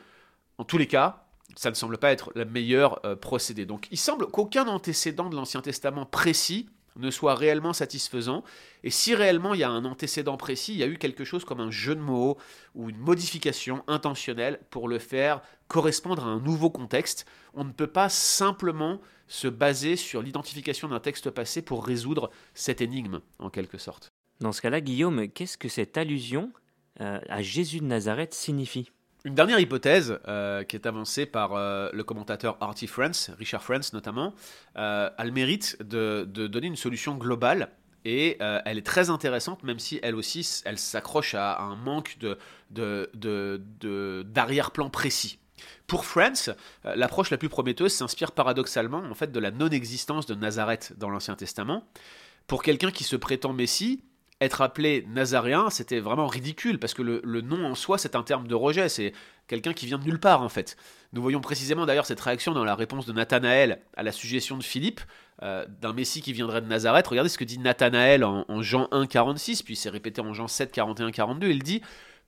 En 0.59 0.63
tous 0.63 0.79
les 0.79 0.87
cas, 0.87 1.27
ça 1.57 1.71
ne 1.71 1.75
semble 1.75 1.99
pas 1.99 2.13
être 2.13 2.31
le 2.37 2.45
meilleur 2.45 3.05
euh, 3.05 3.17
procédé. 3.17 3.67
Donc 3.67 3.89
il 3.91 3.99
semble 3.99 4.29
qu'aucun 4.29 4.69
antécédent 4.69 5.31
de 5.31 5.35
l'Ancien 5.35 5.63
Testament 5.63 6.07
précis 6.07 6.71
ne 6.97 7.11
soit 7.11 7.35
réellement 7.35 7.73
satisfaisant. 7.73 8.45
Et 8.83 8.91
si 8.91 9.15
réellement 9.15 9.55
il 9.55 9.61
y 9.61 9.65
a 9.65 9.71
un 9.71 9.85
antécédent 9.85 10.37
précis, 10.37 10.73
il 10.73 10.79
y 10.79 10.83
a 10.83 10.87
eu 10.87 10.99
quelque 10.99 11.25
chose 11.25 11.45
comme 11.45 11.61
un 11.61 11.71
jeu 11.71 11.95
de 11.95 12.01
mots 12.01 12.39
ou 12.75 12.91
une 12.91 12.99
modification 12.99 13.85
intentionnelle 13.87 14.61
pour 14.71 14.89
le 14.89 14.99
faire 14.99 15.43
correspondre 15.69 16.25
à 16.25 16.29
un 16.29 16.41
nouveau 16.41 16.71
contexte, 16.71 17.27
on 17.55 17.65
ne 17.65 17.73
peut 17.73 17.87
pas 17.87 18.09
simplement 18.09 19.01
se 19.29 19.47
baser 19.47 19.95
sur 19.95 20.23
l'identification 20.23 20.89
d'un 20.89 20.99
texte 20.99 21.31
passé 21.31 21.63
pour 21.63 21.87
résoudre 21.87 22.31
cette 22.55 22.81
énigme, 22.81 23.21
en 23.39 23.49
quelque 23.51 23.79
sorte. 23.79 24.09
Dans 24.41 24.53
ce 24.53 24.61
cas-là, 24.63 24.81
Guillaume, 24.81 25.29
qu'est-ce 25.29 25.57
que 25.57 25.69
cette 25.69 25.97
allusion 25.97 26.53
euh, 27.01 27.21
à 27.29 27.41
Jésus 27.41 27.79
de 27.79 27.85
Nazareth 27.85 28.35
signifie? 28.35 28.91
Une 29.25 29.35
dernière 29.35 29.59
hypothèse 29.61 30.19
euh, 30.29 30.65
qui 30.65 30.77
est 30.77 30.87
avancée 30.87 31.27
par 31.27 31.55
euh, 31.55 31.91
le 31.93 32.03
commentateur 32.05 32.57
Artie 32.61 32.87
France, 32.87 33.31
Richard 33.39 33.63
France 33.63 33.93
notamment, 33.93 34.33
euh, 34.77 35.11
a 35.17 35.25
le 35.25 35.31
mérite 35.31 35.77
de, 35.83 36.25
donner 36.25 36.69
une 36.69 36.77
solution 36.77 37.17
globale 37.17 37.69
et 38.07 38.39
elle 38.41 38.79
est 38.79 38.87
très 38.87 39.11
intéressante 39.11 39.63
même 39.63 39.79
si 39.79 40.01
elle 40.03 40.15
aussi 40.15 40.63
elle 40.65 40.79
s'accroche 40.79 41.35
à, 41.35 41.61
un 41.61 41.77
manque 41.77 42.17
d'arrière-plan 42.71 44.89
précis. 44.89 45.39
Pour 45.87 46.07
France, 46.07 46.49
l'approche 46.85 47.29
la 47.29 47.37
plus 47.37 47.51
prometteuse 47.51 47.93
s'inspire 47.93 48.33
paradoxalement 48.33 49.01
en 49.01 49.15
fait 49.15 49.31
de 49.31 49.39
la 49.39 49.51
non-existence 49.51 50.25
de 50.25 50.35
Nazareth 50.35 50.95
dans 50.97 51.11
l'Ancien 51.11 51.35
Testament. 51.35 51.85
Pour 52.47 52.63
quelqu'un 52.63 52.91
qui 52.91 53.05
se 53.05 53.17
prétend 53.17 53.53
Messie, 53.53 54.03
être 54.41 54.63
appelé 54.63 55.05
nazaréen, 55.09 55.69
c'était 55.69 56.01
vraiment 56.01 56.27
ridicule, 56.27 56.79
parce 56.79 56.95
que 56.95 57.03
le, 57.03 57.41
nom 57.43 57.67
en 57.67 57.75
soi, 57.75 57.99
c'est 57.99 58.17
un 58.17 58.23
terme 58.23 58.49
de 58.49 58.55
rejet, 58.55 58.89
c'est 58.89 59.13
quelqu'un 59.49 59.75
qui 59.75 59.87
vient 59.87 59.99
de 59.99 60.05
nulle 60.05 60.21
part, 60.21 60.43
en 60.43 60.49
fait. 60.49 60.77
Nous 61.13 61.21
voyons 61.21 61.41
précisément 61.41 61.85
d'ailleurs 61.85 62.07
cette 62.07 62.21
réaction 62.21 62.53
dans 62.53 62.65
la 62.65 62.75
réponse 62.75 63.05
de 63.05 63.13
Nathanaël 63.13 63.83
à 63.97 64.03
la 64.03 64.13
suggestion 64.13 64.57
de 64.57 64.63
Philippe, 64.63 65.01
euh, 65.43 65.67
d'un 65.81 65.93
Messie 65.93 66.23
qui 66.23 66.33
viendrait 66.33 66.63
de 66.63 66.67
Nazareth. 66.67 67.07
Regardez 67.07 67.29
ce 67.29 67.37
que 67.37 67.45
dit 67.45 67.59
Nathanaël 67.59 68.25
en, 68.25 68.63
Jean 68.63 68.89
1, 68.93 69.07
46, 69.07 69.63
puis 69.63 69.77
c'est 69.77 69.91
répété 69.91 70.21
en 70.21 70.33
Jean 70.33 70.49
7, 70.49 70.73
41, 70.73 71.11
42. 71.11 71.49
Il 71.49 71.63
dit 71.63 71.83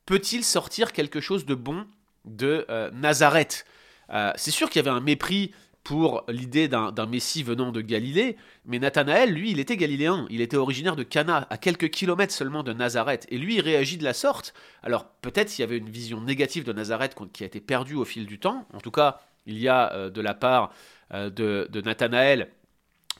Peut-il 0.04 0.45
sortir 0.45 0.92
quelque 0.92 1.21
chose 1.21 1.47
de 1.47 1.54
bon 1.54 1.87
de 2.25 2.66
euh, 2.69 2.90
Nazareth? 2.92 3.64
Euh, 4.11 4.33
C'est 4.37 4.50
sûr 4.50 4.69
qu'il 4.69 4.85
y 4.85 4.87
avait 4.87 4.97
un 4.97 5.00
mépris 5.00 5.52
pour 5.85 6.25
l'idée 6.29 6.69
d'un 6.69 7.07
Messie 7.07 7.43
venant 7.43 7.73
de 7.73 7.81
Galilée, 7.81 8.37
mais 8.65 8.79
Nathanaël, 8.79 9.33
lui, 9.33 9.51
il 9.51 9.59
était 9.59 9.77
galiléen, 9.77 10.27
il 10.31 10.41
était 10.41 10.57
originaire 10.57 10.95
de 10.95 11.03
Cana, 11.03 11.47
à 11.51 11.59
quelques 11.59 11.91
kilomètres 11.91 12.33
seulement 12.33 12.62
de 12.62 12.73
Nazareth, 12.73 13.27
et 13.31 13.39
lui, 13.39 13.57
il 13.57 13.61
réagit 13.61 13.99
de 13.99 14.05
la 14.05 14.15
sorte. 14.15 14.55
Alors 14.83 15.07
peut-être 15.07 15.59
il 15.59 15.62
y 15.62 15.65
avait 15.65 15.79
une 15.79 15.91
vision 15.91 16.21
négative 16.21 16.65
de 16.65 16.73
Nazareth 16.73 17.17
qui 17.33 17.43
a 17.43 17.47
été 17.47 17.61
perdue 17.61 17.97
au 17.97 18.05
fil 18.05 18.27
du 18.27 18.39
temps, 18.39 18.67
en 18.73 18.81
tout 18.81 18.93
cas, 18.93 19.21
il 19.47 19.59
y 19.59 19.69
a 19.69 19.93
euh, 19.93 20.11
de 20.11 20.21
la 20.21 20.35
part 20.35 20.73
euh, 21.12 21.31
de 21.31 21.81
Nathanaël 21.81 22.53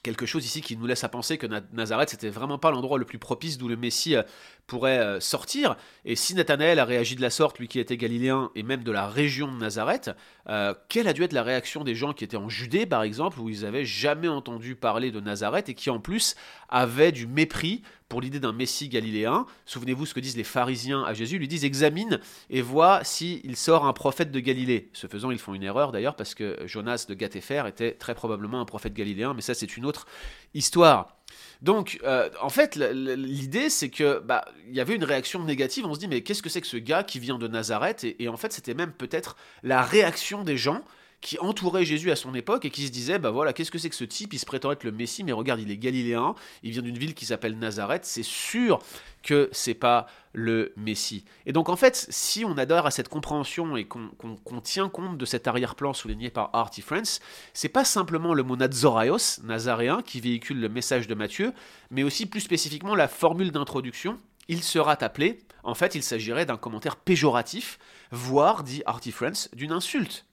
quelque 0.03 0.27
chose 0.27 0.45
ici 0.45 0.61
qui 0.61 0.77
nous 0.77 0.87
laisse 0.87 1.05
à 1.05 1.09
penser 1.09 1.39
que 1.39 1.47
Nazareth, 1.73 2.11
c'était 2.11 2.29
vraiment 2.29 2.59
pas 2.59 2.71
l'endroit 2.71 2.99
le 2.99 3.05
plus 3.05 3.19
propice 3.19 3.57
d'où 3.57 3.69
le 3.69 3.77
Messie 3.77 4.17
euh, 4.17 4.23
pourrait 4.67 4.99
euh, 4.99 5.21
sortir. 5.21 5.77
Et 6.05 6.17
si 6.17 6.35
Nathanaël 6.35 6.79
a 6.79 6.85
réagi 6.85 7.15
de 7.15 7.21
la 7.21 7.31
sorte, 7.31 7.59
lui 7.59 7.69
qui 7.69 7.79
était 7.79 7.97
galiléen 7.97 8.51
et 8.55 8.63
même 8.63 8.83
de 8.83 8.93
la 8.93 9.09
région 9.09 9.47
de 9.47 9.59
Nazareth, 9.59 10.11
euh, 10.49 10.75
quelle 10.89 11.09
a 11.09 11.13
dû 11.13 11.23
être 11.23 11.33
la 11.33 11.43
réaction 11.43 11.85
des 11.85 11.95
gens 11.95 12.13
qui 12.13 12.25
étaient 12.25 12.37
en 12.37 12.49
Judée, 12.49 12.87
par 12.87 13.03
exemple, 13.03 13.39
où 13.41 13.49
ils 13.49 13.65
avaient 13.65 13.85
jamais 13.85 14.29
entendu 14.29 14.75
parler 14.75 15.13
de 15.13 15.21
Nazareth 15.21 15.69
et 15.69 15.75
qui 15.75 15.91
en 15.91 16.01
plus 16.01 16.35
avaient 16.69 17.13
du 17.13 17.27
mépris 17.27 17.83
pour 18.13 18.21
l'idée 18.21 18.41
d'un 18.41 18.53
Messie 18.53 18.91
galiléen. 18.91 19.47
Souvenez-vous 19.65 20.05
ce 20.05 20.13
que 20.13 20.21
disent 20.21 20.37
les 20.37 20.45
pharisiens 20.45 21.03
à 21.03 21.15
Jésus, 21.15 21.37
ils 21.37 21.39
lui 21.39 21.49
disent 21.49 21.65
examine 21.65 22.21
et 22.51 22.61
vois 22.61 23.03
s'il 23.05 23.57
sort 23.57 23.87
un 23.87 23.95
prophète 23.95 24.31
de 24.31 24.39
Galilée. 24.39 24.91
Ce 24.93 25.07
faisant, 25.07 25.31
ils 25.31 25.39
font 25.39 25.55
une 25.55 25.63
erreur 25.63 25.93
d'ailleurs 25.93 26.15
parce 26.15 26.35
que 26.35 26.59
Jonas 26.67 27.07
de 27.09 27.15
Gatépher 27.15 27.65
était 27.67 27.93
très 27.93 28.15
probablement 28.15 28.61
un 28.61 28.67
prophète 28.67 28.93
galiléen, 28.93 29.33
mais 29.33 29.41
ça 29.41 29.55
c'est 29.55 29.79
une 29.79 29.87
autre 29.87 30.05
histoire. 30.53 31.17
Donc, 31.63 32.01
euh, 32.05 32.29
en 32.43 32.51
fait, 32.51 32.77
l'idée, 32.77 33.71
c'est 33.71 33.89
que 33.89 34.19
bah, 34.19 34.45
il 34.69 34.75
y 34.75 34.81
avait 34.81 34.95
une 34.95 35.05
réaction 35.05 35.43
négative. 35.43 35.87
On 35.87 35.95
se 35.95 36.01
dit, 36.01 36.09
mais 36.09 36.21
qu'est-ce 36.21 36.43
que 36.43 36.51
c'est 36.51 36.61
que 36.61 36.67
ce 36.67 36.77
gars 36.77 37.05
qui 37.05 37.19
vient 37.19 37.39
de 37.39 37.49
Nazareth? 37.49 38.05
Et, 38.05 38.29
en 38.29 38.37
fait, 38.37 38.53
c'était 38.53 38.75
même 38.75 38.93
peut-être 38.93 39.37
la 39.63 39.81
réaction 39.81 40.43
des 40.43 40.59
gens 40.59 40.85
qui 41.23 41.39
entouraient 41.39 41.85
Jésus 41.85 42.11
à 42.11 42.17
son 42.17 42.35
époque 42.35 42.65
et 42.67 42.71
qui 42.71 42.85
se 42.87 42.93
disaient, 42.93 43.19
bah 43.19 43.31
voilà, 43.31 43.53
qu'est-ce 43.53 43.71
que 43.71 43.79
c'est 43.79 43.89
que 43.89 43.97
ce 43.97 44.05
type? 44.05 44.35
Il 44.35 44.39
se 44.39 44.45
prétend 44.45 44.73
être 44.73 44.85
le 44.85 44.93
Messie, 44.93 45.25
mais 45.25 45.33
regarde, 45.33 45.61
il 45.61 45.71
est 45.71 45.79
galiléen, 45.79 46.35
il 46.63 46.73
vient 46.73 46.83
d'une 46.83 46.99
ville 46.99 47.15
qui 47.15 47.25
s'appelle 47.25 47.57
Nazareth. 47.59 48.05
C'est 48.05 48.25
sûr 48.25 48.81
que 49.23 49.49
c'est 49.53 49.75
pas 49.75 50.09
le 50.33 50.73
Messie. 50.77 51.25
Et 51.47 51.53
donc 51.53 51.69
en 51.69 51.77
fait, 51.77 52.07
si 52.11 52.45
on 52.45 52.59
adhère 52.59 52.87
à 52.87 52.91
cette 52.91 53.09
compréhension 53.09 53.77
et 53.77 53.85
qu'on 53.87 54.61
tient 54.63 54.89
compte 54.89 55.17
de 55.17 55.25
cet 55.25 55.47
arrière-plan 55.47 55.93
souligné 55.93 56.29
par 56.29 56.51
Artie 56.55 56.83
France, 56.83 57.21
c'est 57.55 57.69
pas 57.69 57.85
simplement 57.85 58.35
le 58.35 58.43
mot 58.43 58.57
Nazoraios, 58.57 59.41
nazaréen, 59.45 60.03
qui 60.03 60.21
véhicule 60.21 60.61
le 60.61 60.69
message 60.69 61.07
de 61.07 61.15
Matthieu, 61.15 61.53
mais 61.91 62.03
aussi 62.03 62.27
plus 62.27 62.41
spécifiquement 62.41 62.97
la 62.97 63.07
formule 63.07 63.53
d'introduction. 63.53 64.19
Il 64.49 64.65
sera 64.65 65.01
appelé, 65.01 65.39
en 65.63 65.75
fait, 65.75 65.95
il 65.95 66.03
s'agirait 66.03 66.47
d'un 66.47 66.57
commentaire 66.57 66.97
péjoratif, 66.97 67.79
voire, 68.11 68.65
dit 68.65 68.83
Artie 68.87 69.13
France, 69.13 69.49
d'une 69.55 69.71
insulte. 69.71 70.27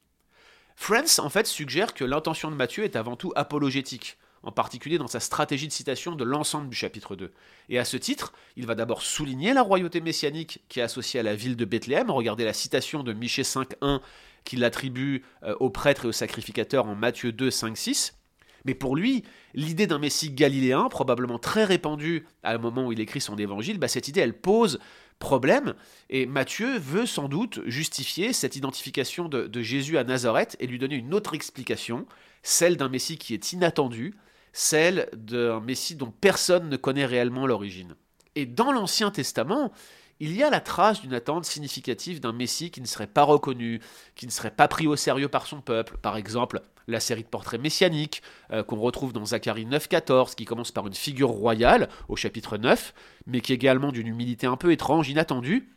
France, 0.81 1.19
en 1.19 1.29
fait, 1.29 1.45
suggère 1.45 1.93
que 1.93 2.05
l'intention 2.05 2.50
de 2.50 2.55
Matthieu 2.55 2.86
est 2.86 2.95
avant 2.95 3.17
tout 3.17 3.33
apologétique 3.36 4.17
en 4.43 4.53
particulier 4.53 4.98
dans 4.98 5.07
sa 5.07 5.19
stratégie 5.19 5.67
de 5.67 5.74
citation 5.74 6.15
de 6.15 6.24
l'ensemble 6.24 6.69
du 6.69 6.75
chapitre 6.75 7.17
2. 7.17 7.33
Et 7.67 7.77
à 7.77 7.83
ce 7.83 7.98
titre, 7.98 8.31
il 8.55 8.65
va 8.65 8.75
d'abord 8.75 9.01
souligner 9.01 9.53
la 9.53 9.62
royauté 9.62 10.00
messianique 10.00 10.63
qui 10.69 10.79
est 10.79 10.83
associée 10.83 11.19
à 11.19 11.24
la 11.24 11.36
ville 11.36 11.57
de 11.57 11.65
Bethléem. 11.65 12.09
Regardez 12.09 12.45
la 12.45 12.53
citation 12.53 13.03
de 13.03 13.12
Michée 13.12 13.41
5.1 13.41 14.00
qu'il 14.45 14.63
attribue 14.63 15.25
euh, 15.43 15.53
aux 15.59 15.69
prêtres 15.69 16.05
et 16.05 16.07
aux 16.07 16.13
sacrificateurs 16.13 16.86
en 16.86 16.95
Matthieu 16.95 17.33
2, 17.33 17.51
5, 17.51 17.77
6. 17.77 18.17
Mais 18.63 18.74
pour 18.74 18.95
lui, 18.95 19.25
l'idée 19.53 19.86
d'un 19.86 20.00
Messie 20.00 20.31
galiléen, 20.31 20.88
probablement 20.88 21.39
très 21.39 21.65
répandue 21.65 22.25
à 22.41 22.53
un 22.53 22.57
moment 22.57 22.88
où 22.88 22.93
il 22.93 23.01
écrit 23.01 23.19
son 23.19 23.38
évangile, 23.38 23.79
bah, 23.79 23.89
cette 23.89 24.07
idée, 24.07 24.21
elle 24.21 24.39
pose 24.39 24.79
problème, 25.19 25.75
et 26.09 26.25
Matthieu 26.25 26.77
veut 26.79 27.05
sans 27.05 27.27
doute 27.27 27.59
justifier 27.65 28.33
cette 28.33 28.55
identification 28.55 29.27
de, 29.27 29.47
de 29.47 29.61
Jésus 29.61 29.97
à 29.97 30.03
Nazareth 30.03 30.55
et 30.59 30.67
lui 30.67 30.79
donner 30.79 30.95
une 30.95 31.13
autre 31.13 31.35
explication, 31.35 32.07
celle 32.41 32.77
d'un 32.77 32.89
Messie 32.89 33.17
qui 33.17 33.33
est 33.33 33.53
inattendu, 33.53 34.15
celle 34.53 35.09
d'un 35.13 35.59
Messie 35.59 35.95
dont 35.95 36.11
personne 36.11 36.69
ne 36.69 36.77
connaît 36.77 37.05
réellement 37.05 37.45
l'origine. 37.45 37.95
Et 38.35 38.45
dans 38.45 38.71
l'Ancien 38.71 39.11
Testament, 39.11 39.71
il 40.19 40.35
y 40.35 40.43
a 40.43 40.49
la 40.49 40.59
trace 40.59 41.01
d'une 41.01 41.13
attente 41.13 41.45
significative 41.45 42.19
d'un 42.19 42.33
Messie 42.33 42.71
qui 42.71 42.81
ne 42.81 42.85
serait 42.85 43.07
pas 43.07 43.23
reconnu, 43.23 43.79
qui 44.15 44.25
ne 44.25 44.31
serait 44.31 44.51
pas 44.51 44.67
pris 44.67 44.88
au 44.88 44.95
sérieux 44.95 45.29
par 45.29 45.47
son 45.47 45.61
peuple. 45.61 45.97
Par 46.01 46.17
exemple, 46.17 46.61
la 46.89 47.00
série 47.00 47.24
de 47.24 47.27
portraits 47.27 47.62
messianiques 47.62 48.22
euh, 48.51 48.63
qu'on 48.63 48.79
retrouve 48.79 49.13
dans 49.13 49.25
Zacharie 49.25 49.65
9.14, 49.65 50.36
qui 50.36 50.46
commence 50.46 50.72
par 50.72 50.88
une 50.88 50.93
figure 50.93 51.29
royale 51.29 51.89
au 52.08 52.15
chapitre 52.15 52.58
9, 52.58 52.93
mais 53.27 53.41
qui 53.41 53.53
est 53.53 53.55
également 53.55 53.91
d'une 53.91 54.08
humilité 54.08 54.48
un 54.48 54.58
peu 54.58 54.72
étrange, 54.72 55.10
inattendue, 55.10 55.69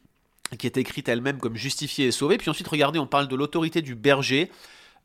qui 0.59 0.66
est 0.66 0.76
écrite 0.76 1.09
elle-même 1.09 1.38
comme 1.38 1.57
justifiée 1.57 2.07
et 2.07 2.12
sauvée. 2.12 2.38
Puis 2.38 2.50
ensuite, 2.50 2.69
regardez, 2.69 2.99
on 2.99 3.07
parle 3.07 3.28
de 3.28 3.37
l'autorité 3.37 3.83
du 3.83 3.95
berger 3.95 4.50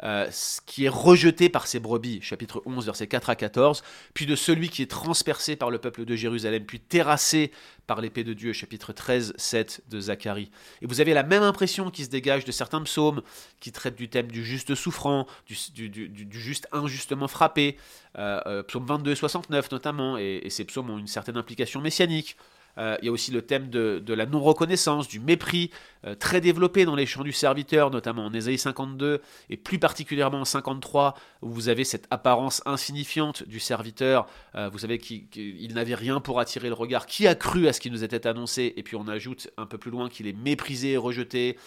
euh, 0.04 0.30
qui 0.66 0.86
est 0.86 0.89
rejeté 0.89 1.50
par 1.50 1.66
ses 1.66 1.80
brebis, 1.80 2.20
chapitre 2.22 2.62
11, 2.66 2.86
versets 2.86 3.08
4 3.08 3.30
à 3.30 3.36
14, 3.36 3.84
puis 4.13 4.25
de 4.25 4.36
celui 4.36 4.70
qui 4.70 4.84
est 4.84 4.92
transpercé 4.92 5.56
par 5.56 5.72
le 5.72 5.80
peuple 5.80 6.06
de 6.06 6.16
Jérusalem, 6.16 6.66
puis 6.66 6.80
terrassé 6.80 7.51
par 7.88 8.01
l'épée 8.01 8.24
de 8.24 8.34
Dieu, 8.34 8.54
chapitre 8.54 8.94
13, 8.94 9.34
7 9.38 9.82
de 9.89 10.00
Zacharie. 10.00 10.51
Et 10.82 10.86
vous 10.86 11.01
avez 11.01 11.13
la 11.13 11.24
même 11.24 11.44
impression 11.44 11.89
qui 11.89 12.04
se 12.04 12.10
dégage 12.10 12.46
de 12.46 12.51
certains 12.51 12.82
psaumes 12.84 13.22
qui 13.60 13.72
traitent 13.72 13.96
du 13.96 14.10
thème 14.10 14.27
du 14.27 14.46
juste 14.46 14.75
souffrant, 14.75 15.25
du, 15.48 15.89
du, 15.89 16.27
juste 16.32 16.68
injustement 16.72 17.27
frappé, 17.27 17.77
euh, 18.18 18.39
euh, 18.46 18.63
psaume 18.63 18.86
22, 18.86 19.16
69 19.16 19.72
notamment, 19.72 20.18
et, 20.18 20.42
et 20.44 20.50
ces 20.50 20.66
psaumes 20.66 20.89
ont 20.89 20.98
une 20.98 21.08
certaine 21.08 21.38
implication 21.38 21.82
messianique. 21.82 22.38
Euh, 22.77 22.98
il 23.01 23.05
y 23.05 23.10
a 23.10 23.12
aussi 23.12 23.31
le 23.31 23.41
thème 23.41 23.69
de, 23.69 24.13
la 24.13 24.25
non-reconnaissance, 24.25 25.07
du 25.07 25.19
mépris, 25.19 25.72
euh, 26.05 26.15
très 26.15 26.41
développé 26.41 26.86
dans 26.86 26.96
les 26.96 27.05
chants 27.05 27.24
du 27.24 27.31
serviteur, 27.31 27.91
notamment 27.91 28.25
en 28.25 28.34
Ésaïe 28.34 28.57
52, 28.57 29.22
et 29.50 29.57
plus 29.57 29.79
particulièrement 29.79 30.41
en 30.41 30.46
53, 30.46 31.15
où 31.41 31.50
vous 31.50 31.69
avez 31.69 31.84
cette 31.84 32.07
apparence 32.12 32.62
insignifiante 32.65 33.48
du 33.48 33.60
serviteur. 33.60 34.27
Euh, 34.55 34.69
vous 34.69 34.79
savez 34.79 34.98
qu'il 35.00 35.74
n'avait 35.74 35.96
rien 35.96 36.19
pour 36.19 36.39
attirer 36.39 36.67
le 36.67 36.74
regard. 36.74 37.05
Qui 37.05 37.27
a 37.27 37.36
cru 37.36 37.67
à 37.67 37.74
ce 37.74 37.79
qui 37.79 37.91
nous 37.91 38.03
était 38.03 38.27
annoncé 38.27 38.74
Et 38.77 38.84
puis 38.84 38.96
on 38.96 39.07
ajoute 39.07 39.50
un 39.57 39.65
peu 39.65 39.77
plus 39.77 39.91
loin 39.91 40.10
qu'il 40.10 40.27
est 40.27 40.38
méprisé 40.38 40.93
et 40.93 40.98
rejeté, 40.98 41.57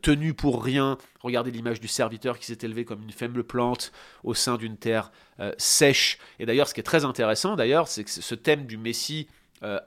tenu 0.00 0.34
pour 0.34 0.62
rien. 0.62 0.98
Regardez 1.20 1.50
l'image 1.50 1.80
du 1.80 1.88
serviteur 1.88 2.38
qui 2.38 2.46
s'est 2.46 2.58
élevé 2.62 2.84
comme 2.84 3.02
une 3.02 3.10
faible 3.10 3.44
plante 3.44 3.92
au 4.24 4.34
sein 4.34 4.56
d'une 4.56 4.76
terre 4.76 5.10
sèche. 5.58 6.18
Et 6.38 6.46
d'ailleurs, 6.46 6.68
ce 6.68 6.74
qui 6.74 6.80
est 6.80 6.84
très 6.84 7.04
intéressant, 7.04 7.56
d'ailleurs, 7.56 7.88
c'est 7.88 8.04
que 8.04 8.10
ce 8.10 8.34
thème 8.34 8.66
du 8.66 8.76
Messie 8.76 9.28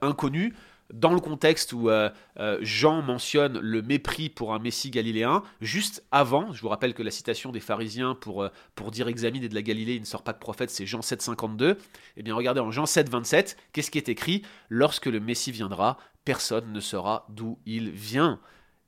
inconnu 0.02 0.54
dans 0.94 1.14
le 1.14 1.20
contexte 1.20 1.74
où 1.74 1.90
euh, 1.90 2.10
euh, 2.40 2.60
Jean 2.62 3.02
mentionne 3.02 3.60
le 3.60 3.82
mépris 3.82 4.30
pour 4.30 4.54
un 4.54 4.60
Messie 4.60 4.92
galiléen, 4.92 5.44
juste 5.62 6.04
avant, 6.12 6.54
je 6.54 6.62
vous 6.62 6.70
rappelle 6.70 6.94
que 6.94 7.04
la 7.04 7.12
citation 7.12 7.52
des 7.52 7.60
pharisiens 7.60 8.16
pour, 8.16 8.48
pour 8.76 8.92
dire 8.92 9.06
de 9.06 9.56
la 9.56 9.62
Galilée, 9.62 9.96
il 9.96 10.02
ne 10.02 10.06
sort 10.06 10.24
pas 10.24 10.34
de 10.34 10.40
prophète, 10.40 10.70
c'est 10.70 10.86
Jean 10.86 11.02
7, 11.02 11.22
52. 11.22 11.78
Eh 12.18 12.24
bien, 12.24 12.36
regardez 12.36 12.60
en 12.60 12.72
Jean 12.72 12.86
7, 12.86 13.10
27, 13.10 13.58
qu'est-ce 13.74 13.92
qui 13.92 13.98
est 13.98 14.10
écrit? 14.10 14.44
Lorsque 14.70 15.06
le 15.08 15.20
Messie 15.20 15.52
viendra, 15.52 15.98
personne 16.24 16.72
ne 16.72 16.80
saura 16.80 17.26
d'où 17.30 17.58
il 17.66 17.90
vient. 17.92 18.40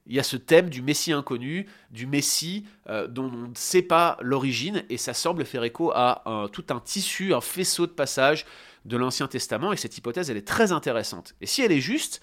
Il 0.06 0.15
y 0.15 0.20
a 0.20 0.24
ce 0.24 0.38
thème 0.38 0.70
du 0.70 0.82
Messie 0.82 1.12
inconnu, 1.12 1.67
du 1.91 2.08
Messie 2.08 2.65
dont 3.10 3.25
on 3.25 3.50
ne 3.50 3.56
sait 3.56 3.82
pas 3.82 4.17
l'origine, 4.22 4.84
et 4.89 4.98
ça 4.98 5.13
semble 5.13 5.44
faire 5.44 5.63
écho 5.63 5.91
à 5.94 6.48
tout 6.53 6.63
un 6.70 6.79
tissu, 6.79 7.34
un 7.34 7.41
faisceau 7.41 7.88
de 7.88 7.91
passages 7.91 8.46
de 8.88 8.98
l'Ancien 8.98 9.27
Testament, 9.27 9.74
et 9.74 9.77
cette 9.77 9.98
hypothèse, 9.98 10.32
elle 10.32 10.38
est 10.38 10.48
très 10.48 10.72
intéressante. 10.72 11.36
Et 11.41 11.46
si 11.46 11.62
elle 11.62 11.72
est 11.72 11.82
juste, 11.82 12.22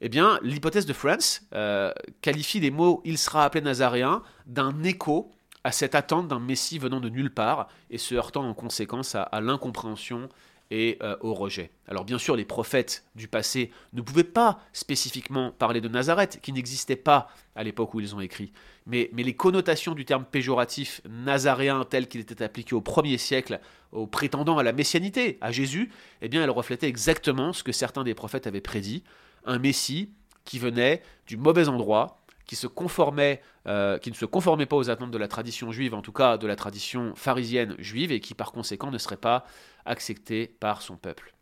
eh 0.00 0.08
bien, 0.08 0.38
l'hypothèse 0.42 0.86
de 0.86 0.92
France 0.92 1.42
euh, 1.54 1.92
qualifie 2.20 2.60
les 2.60 2.70
mots 2.70 3.00
il 3.04 3.16
sera 3.16 3.44
appelé 3.44 3.62
nazaréen 3.62 4.22
d'un 4.46 4.82
écho 4.82 5.30
à 5.62 5.72
cette 5.72 5.94
attente 5.94 6.26
d'un 6.26 6.40
Messie 6.40 6.78
venant 6.78 7.00
de 7.00 7.08
nulle 7.08 7.32
part 7.32 7.68
et 7.90 7.98
se 7.98 8.14
heurtant 8.14 8.48
en 8.48 8.54
conséquence 8.54 9.14
à, 9.14 9.28
l'incompréhension 9.40 10.28
et 10.70 10.98
euh, 11.02 11.16
au 11.20 11.34
rejet. 11.34 11.70
Alors 11.86 12.04
bien 12.04 12.16
sûr, 12.16 12.34
les 12.34 12.44
prophètes 12.44 13.04
du 13.14 13.28
passé 13.28 13.70
ne 13.92 14.00
pouvaient 14.00 14.24
pas 14.24 14.60
spécifiquement 14.72 15.50
parler 15.50 15.80
de 15.80 15.88
Nazareth, 15.88 16.40
qui 16.40 16.52
n'existait 16.52 16.96
pas 16.96 17.28
à 17.54 17.64
l'époque 17.64 17.92
où 17.92 18.00
ils 18.00 18.14
ont 18.14 18.20
écrit. 18.20 18.52
Mais, 18.86 19.10
mais 19.12 19.22
les 19.22 19.34
connotations 19.34 19.94
du 19.94 20.04
terme 20.04 20.24
péjoratif 20.24 21.02
nazaréen 21.08 21.84
tel 21.84 22.08
qu'il 22.08 22.20
était 22.20 22.42
appliqué 22.42 22.74
au 22.74 22.80
premier 22.80 23.18
siècle 23.18 23.60
aux 23.92 24.06
prétendants 24.06 24.58
à 24.58 24.62
la 24.62 24.72
messianité, 24.72 25.38
à 25.40 25.52
Jésus, 25.52 25.90
eh 26.22 26.28
bien, 26.28 26.42
elle 26.42 26.50
reflétait 26.50 26.88
exactement 26.88 27.52
ce 27.52 27.62
que 27.62 27.72
certains 27.72 28.04
des 28.04 28.14
prophètes 28.14 28.46
avaient 28.46 28.60
prédit, 28.60 29.02
un 29.44 29.58
Messie 29.58 30.10
qui 30.44 30.58
venait 30.58 31.02
du 31.26 31.36
mauvais 31.36 31.68
endroit, 31.68 32.20
euh, 33.66 33.98
qui 33.98 34.10
ne 34.10 34.16
se 34.16 34.24
conformait 34.26 34.66
pas 34.66 34.76
aux 34.76 34.90
attentes 34.90 35.10
de 35.10 35.18
la 35.18 35.28
tradition 35.28 35.70
juive, 35.70 35.94
en 35.94 36.02
tout 36.02 36.12
cas 36.12 36.36
de 36.38 36.46
la 36.46 36.56
tradition 36.56 37.14
pharisienne 37.14 37.76
juive, 37.78 38.10
et 38.10 38.20
qui 38.20 38.34
par 38.34 38.52
conséquent 38.52 38.90
ne 38.90 38.98
serait 38.98 39.16
pas 39.16 39.44
accepté 39.84 40.56
par 40.60 40.82
son 40.82 40.96
peuple. 40.96 41.34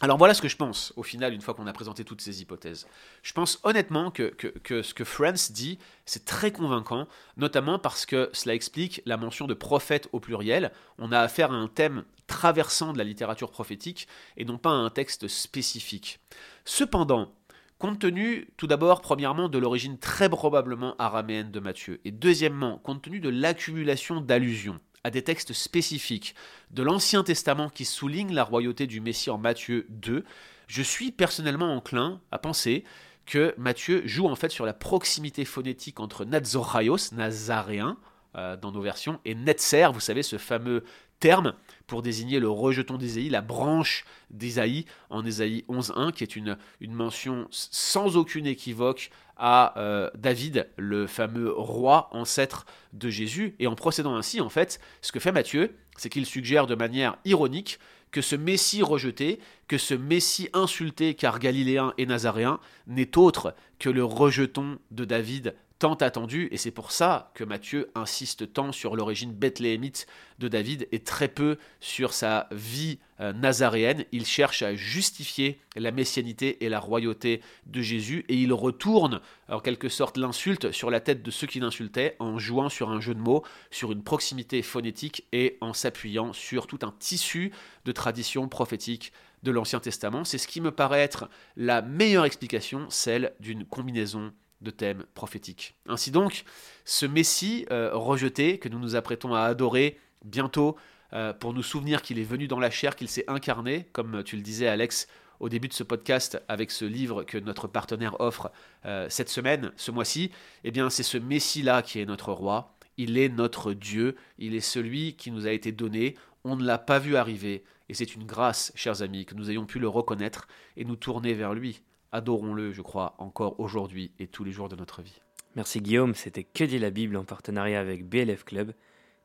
Alors 0.00 0.16
voilà 0.16 0.32
ce 0.32 0.40
que 0.40 0.48
je 0.48 0.56
pense, 0.56 0.92
au 0.94 1.02
final, 1.02 1.34
une 1.34 1.40
fois 1.40 1.54
qu'on 1.54 1.66
a 1.66 1.72
présenté 1.72 2.04
toutes 2.04 2.20
ces 2.20 2.40
hypothèses. 2.40 2.86
Je 3.24 3.32
pense 3.32 3.58
honnêtement 3.64 4.12
que, 4.12 4.32
ce 4.68 4.94
que 4.94 5.02
France 5.02 5.50
dit, 5.50 5.80
c'est 6.06 6.24
très 6.24 6.52
convaincant, 6.52 7.08
notamment 7.36 7.80
parce 7.80 8.06
que 8.06 8.30
cela 8.32 8.54
explique 8.54 9.02
la 9.06 9.16
mention 9.16 9.48
de 9.48 9.54
prophète 9.54 10.08
au 10.12 10.20
pluriel. 10.20 10.70
On 10.98 11.10
a 11.10 11.18
affaire 11.18 11.50
à 11.50 11.56
un 11.56 11.66
thème 11.66 12.04
traversant 12.28 12.92
de 12.92 12.98
la 12.98 13.02
littérature 13.02 13.50
prophétique 13.50 14.06
et 14.36 14.44
non 14.44 14.56
pas 14.56 14.70
à 14.70 14.74
un 14.74 14.90
texte 14.90 15.26
spécifique. 15.26 16.20
Cependant, 16.64 17.32
compte 17.78 17.98
tenu 17.98 18.48
tout 18.56 18.68
d'abord, 18.68 19.00
premièrement, 19.00 19.48
de 19.48 19.58
l'origine 19.58 19.98
très 19.98 20.28
probablement 20.28 20.94
araméenne 20.98 21.50
de 21.50 21.58
Matthieu, 21.58 22.00
et 22.04 22.12
deuxièmement, 22.12 22.78
compte 22.78 23.02
tenu 23.02 23.18
de 23.18 23.30
l'accumulation 23.30 24.20
d'allusions, 24.20 24.78
à 25.04 25.10
des 25.10 25.22
textes 25.22 25.52
spécifiques 25.52 26.34
de 26.70 26.82
l'Ancien 26.82 27.22
Testament 27.22 27.68
qui 27.68 27.84
soulignent 27.84 28.34
la 28.34 28.44
royauté 28.44 28.86
du 28.86 29.00
Messie 29.00 29.30
en 29.30 29.38
Matthieu 29.38 29.86
2, 29.90 30.24
je 30.66 30.82
suis 30.82 31.12
personnellement 31.12 31.74
enclin 31.74 32.20
à 32.30 32.38
penser 32.38 32.84
que 33.26 33.54
Matthieu 33.58 34.02
joue 34.06 34.26
en 34.26 34.36
fait 34.36 34.50
sur 34.50 34.64
la 34.64 34.72
proximité 34.72 35.44
phonétique 35.44 36.00
entre 36.00 36.24
Nazoraios, 36.24 37.12
nazaréen, 37.12 37.96
euh, 38.36 38.56
dans 38.56 38.72
nos 38.72 38.80
versions, 38.80 39.20
et 39.24 39.34
Netzer, 39.34 39.88
vous 39.92 40.00
savez, 40.00 40.22
ce 40.22 40.38
fameux 40.38 40.84
terme 41.20 41.54
pour 41.86 42.02
désigner 42.02 42.38
le 42.38 42.48
rejeton 42.48 42.96
d'Ésaïe, 42.96 43.28
la 43.28 43.40
branche 43.40 44.04
d'Ésaïe 44.30 44.84
en 45.10 45.24
Ésaïe 45.24 45.64
11.1, 45.68 46.12
qui 46.12 46.22
est 46.22 46.36
une, 46.36 46.56
mention 46.82 47.48
sans 47.50 48.16
aucune 48.16 48.46
équivoque 48.46 49.10
à 49.36 49.78
euh, 49.78 50.10
David, 50.14 50.68
le 50.76 51.06
fameux 51.06 51.52
roi 51.52 52.08
ancêtre 52.12 52.66
de 52.92 53.08
Jésus. 53.08 53.54
Et 53.58 53.66
en 53.66 53.74
procédant 53.74 54.16
ainsi, 54.16 54.40
en 54.40 54.48
fait, 54.48 54.80
ce 55.00 55.12
que 55.12 55.20
fait 55.20 55.32
Matthieu, 55.32 55.76
c'est 55.96 56.10
qu'il 56.10 56.26
suggère 56.26 56.66
de 56.66 56.74
manière 56.74 57.16
ironique 57.24 57.78
que 58.10 58.22
ce 58.22 58.36
Messie 58.36 58.82
rejeté, 58.82 59.38
que 59.66 59.78
ce 59.78 59.94
Messie 59.94 60.48
insulté 60.52 61.14
car 61.14 61.38
galiléen 61.38 61.92
et 61.98 62.06
nazaréen, 62.06 62.58
n'est 62.86 63.18
autre 63.18 63.54
que 63.78 63.90
le 63.90 64.04
rejeton 64.04 64.78
de 64.90 65.04
David 65.04 65.54
tant 65.78 65.94
attendu, 65.94 66.48
et 66.50 66.56
c'est 66.56 66.70
pour 66.70 66.90
ça 66.90 67.30
que 67.34 67.44
Matthieu 67.44 67.90
insiste 67.94 68.52
tant 68.52 68.72
sur 68.72 68.96
l'origine 68.96 69.32
bethléemite 69.32 70.06
de 70.38 70.48
David 70.48 70.88
et 70.90 71.00
très 71.00 71.28
peu 71.28 71.56
sur 71.80 72.12
sa 72.12 72.48
vie 72.50 72.98
euh, 73.20 73.32
nazaréenne. 73.32 74.04
Il 74.10 74.26
cherche 74.26 74.62
à 74.62 74.74
justifier 74.74 75.60
la 75.76 75.92
messianité 75.92 76.64
et 76.64 76.68
la 76.68 76.80
royauté 76.80 77.40
de 77.66 77.80
Jésus, 77.80 78.24
et 78.28 78.34
il 78.34 78.52
retourne 78.52 79.20
en 79.48 79.60
quelque 79.60 79.88
sorte 79.88 80.16
l'insulte 80.16 80.72
sur 80.72 80.90
la 80.90 81.00
tête 81.00 81.22
de 81.22 81.30
ceux 81.30 81.46
qui 81.46 81.60
l'insultaient 81.60 82.16
en 82.18 82.38
jouant 82.38 82.68
sur 82.68 82.90
un 82.90 83.00
jeu 83.00 83.14
de 83.14 83.20
mots, 83.20 83.44
sur 83.70 83.92
une 83.92 84.02
proximité 84.02 84.62
phonétique 84.62 85.26
et 85.32 85.58
en 85.60 85.72
s'appuyant 85.72 86.32
sur 86.32 86.66
tout 86.66 86.80
un 86.82 86.94
tissu 86.98 87.52
de 87.84 87.92
traditions 87.92 88.48
prophétiques 88.48 89.12
de 89.44 89.52
l'Ancien 89.52 89.78
Testament. 89.78 90.24
C'est 90.24 90.38
ce 90.38 90.48
qui 90.48 90.60
me 90.60 90.72
paraît 90.72 91.00
être 91.00 91.28
la 91.56 91.82
meilleure 91.82 92.24
explication, 92.24 92.86
celle 92.90 93.32
d'une 93.38 93.64
combinaison 93.64 94.32
de 94.60 94.70
thèmes 94.70 95.04
prophétiques. 95.14 95.76
Ainsi 95.86 96.10
donc, 96.10 96.44
ce 96.84 97.06
Messie 97.06 97.66
euh, 97.70 97.90
rejeté 97.92 98.58
que 98.58 98.68
nous 98.68 98.78
nous 98.78 98.96
apprêtons 98.96 99.34
à 99.34 99.42
adorer 99.42 99.98
bientôt 100.24 100.76
euh, 101.12 101.32
pour 101.32 101.54
nous 101.54 101.62
souvenir 101.62 102.02
qu'il 102.02 102.18
est 102.18 102.24
venu 102.24 102.48
dans 102.48 102.58
la 102.58 102.70
chair, 102.70 102.96
qu'il 102.96 103.08
s'est 103.08 103.24
incarné, 103.28 103.88
comme 103.92 104.22
tu 104.24 104.36
le 104.36 104.42
disais 104.42 104.66
Alex 104.66 105.08
au 105.40 105.48
début 105.48 105.68
de 105.68 105.72
ce 105.72 105.84
podcast 105.84 106.42
avec 106.48 106.70
ce 106.70 106.84
livre 106.84 107.22
que 107.22 107.38
notre 107.38 107.68
partenaire 107.68 108.20
offre 108.20 108.50
euh, 108.84 109.06
cette 109.08 109.28
semaine, 109.28 109.72
ce 109.76 109.90
mois-ci, 109.90 110.30
eh 110.64 110.70
bien 110.70 110.90
c'est 110.90 111.02
ce 111.02 111.18
Messie-là 111.18 111.82
qui 111.82 112.00
est 112.00 112.06
notre 112.06 112.32
roi, 112.32 112.74
il 112.96 113.18
est 113.18 113.28
notre 113.28 113.72
Dieu, 113.72 114.16
il 114.38 114.54
est 114.54 114.60
celui 114.60 115.14
qui 115.14 115.30
nous 115.30 115.46
a 115.46 115.52
été 115.52 115.72
donné, 115.72 116.16
on 116.44 116.56
ne 116.56 116.64
l'a 116.64 116.78
pas 116.78 116.98
vu 116.98 117.16
arriver, 117.16 117.64
Et 117.88 117.94
c'est 117.94 118.14
une 118.14 118.24
grâce, 118.24 118.72
chers 118.74 119.02
amis, 119.02 119.24
que 119.24 119.34
nous 119.34 119.50
ayons 119.50 119.66
pu 119.66 119.78
le 119.78 119.88
reconnaître 119.88 120.46
et 120.76 120.84
nous 120.84 120.96
tourner 120.96 121.34
vers 121.34 121.54
lui. 121.54 121.82
Adorons-le, 122.12 122.72
je 122.72 122.82
crois, 122.82 123.14
encore 123.18 123.58
aujourd'hui 123.60 124.12
et 124.18 124.26
tous 124.26 124.44
les 124.44 124.52
jours 124.52 124.68
de 124.68 124.76
notre 124.76 125.02
vie. 125.02 125.20
Merci 125.56 125.80
Guillaume, 125.80 126.14
c'était 126.14 126.44
Que 126.44 126.64
dit 126.64 126.78
la 126.78 126.90
Bible 126.90 127.16
en 127.16 127.24
partenariat 127.24 127.80
avec 127.80 128.06
BLF 128.06 128.44
Club. 128.44 128.72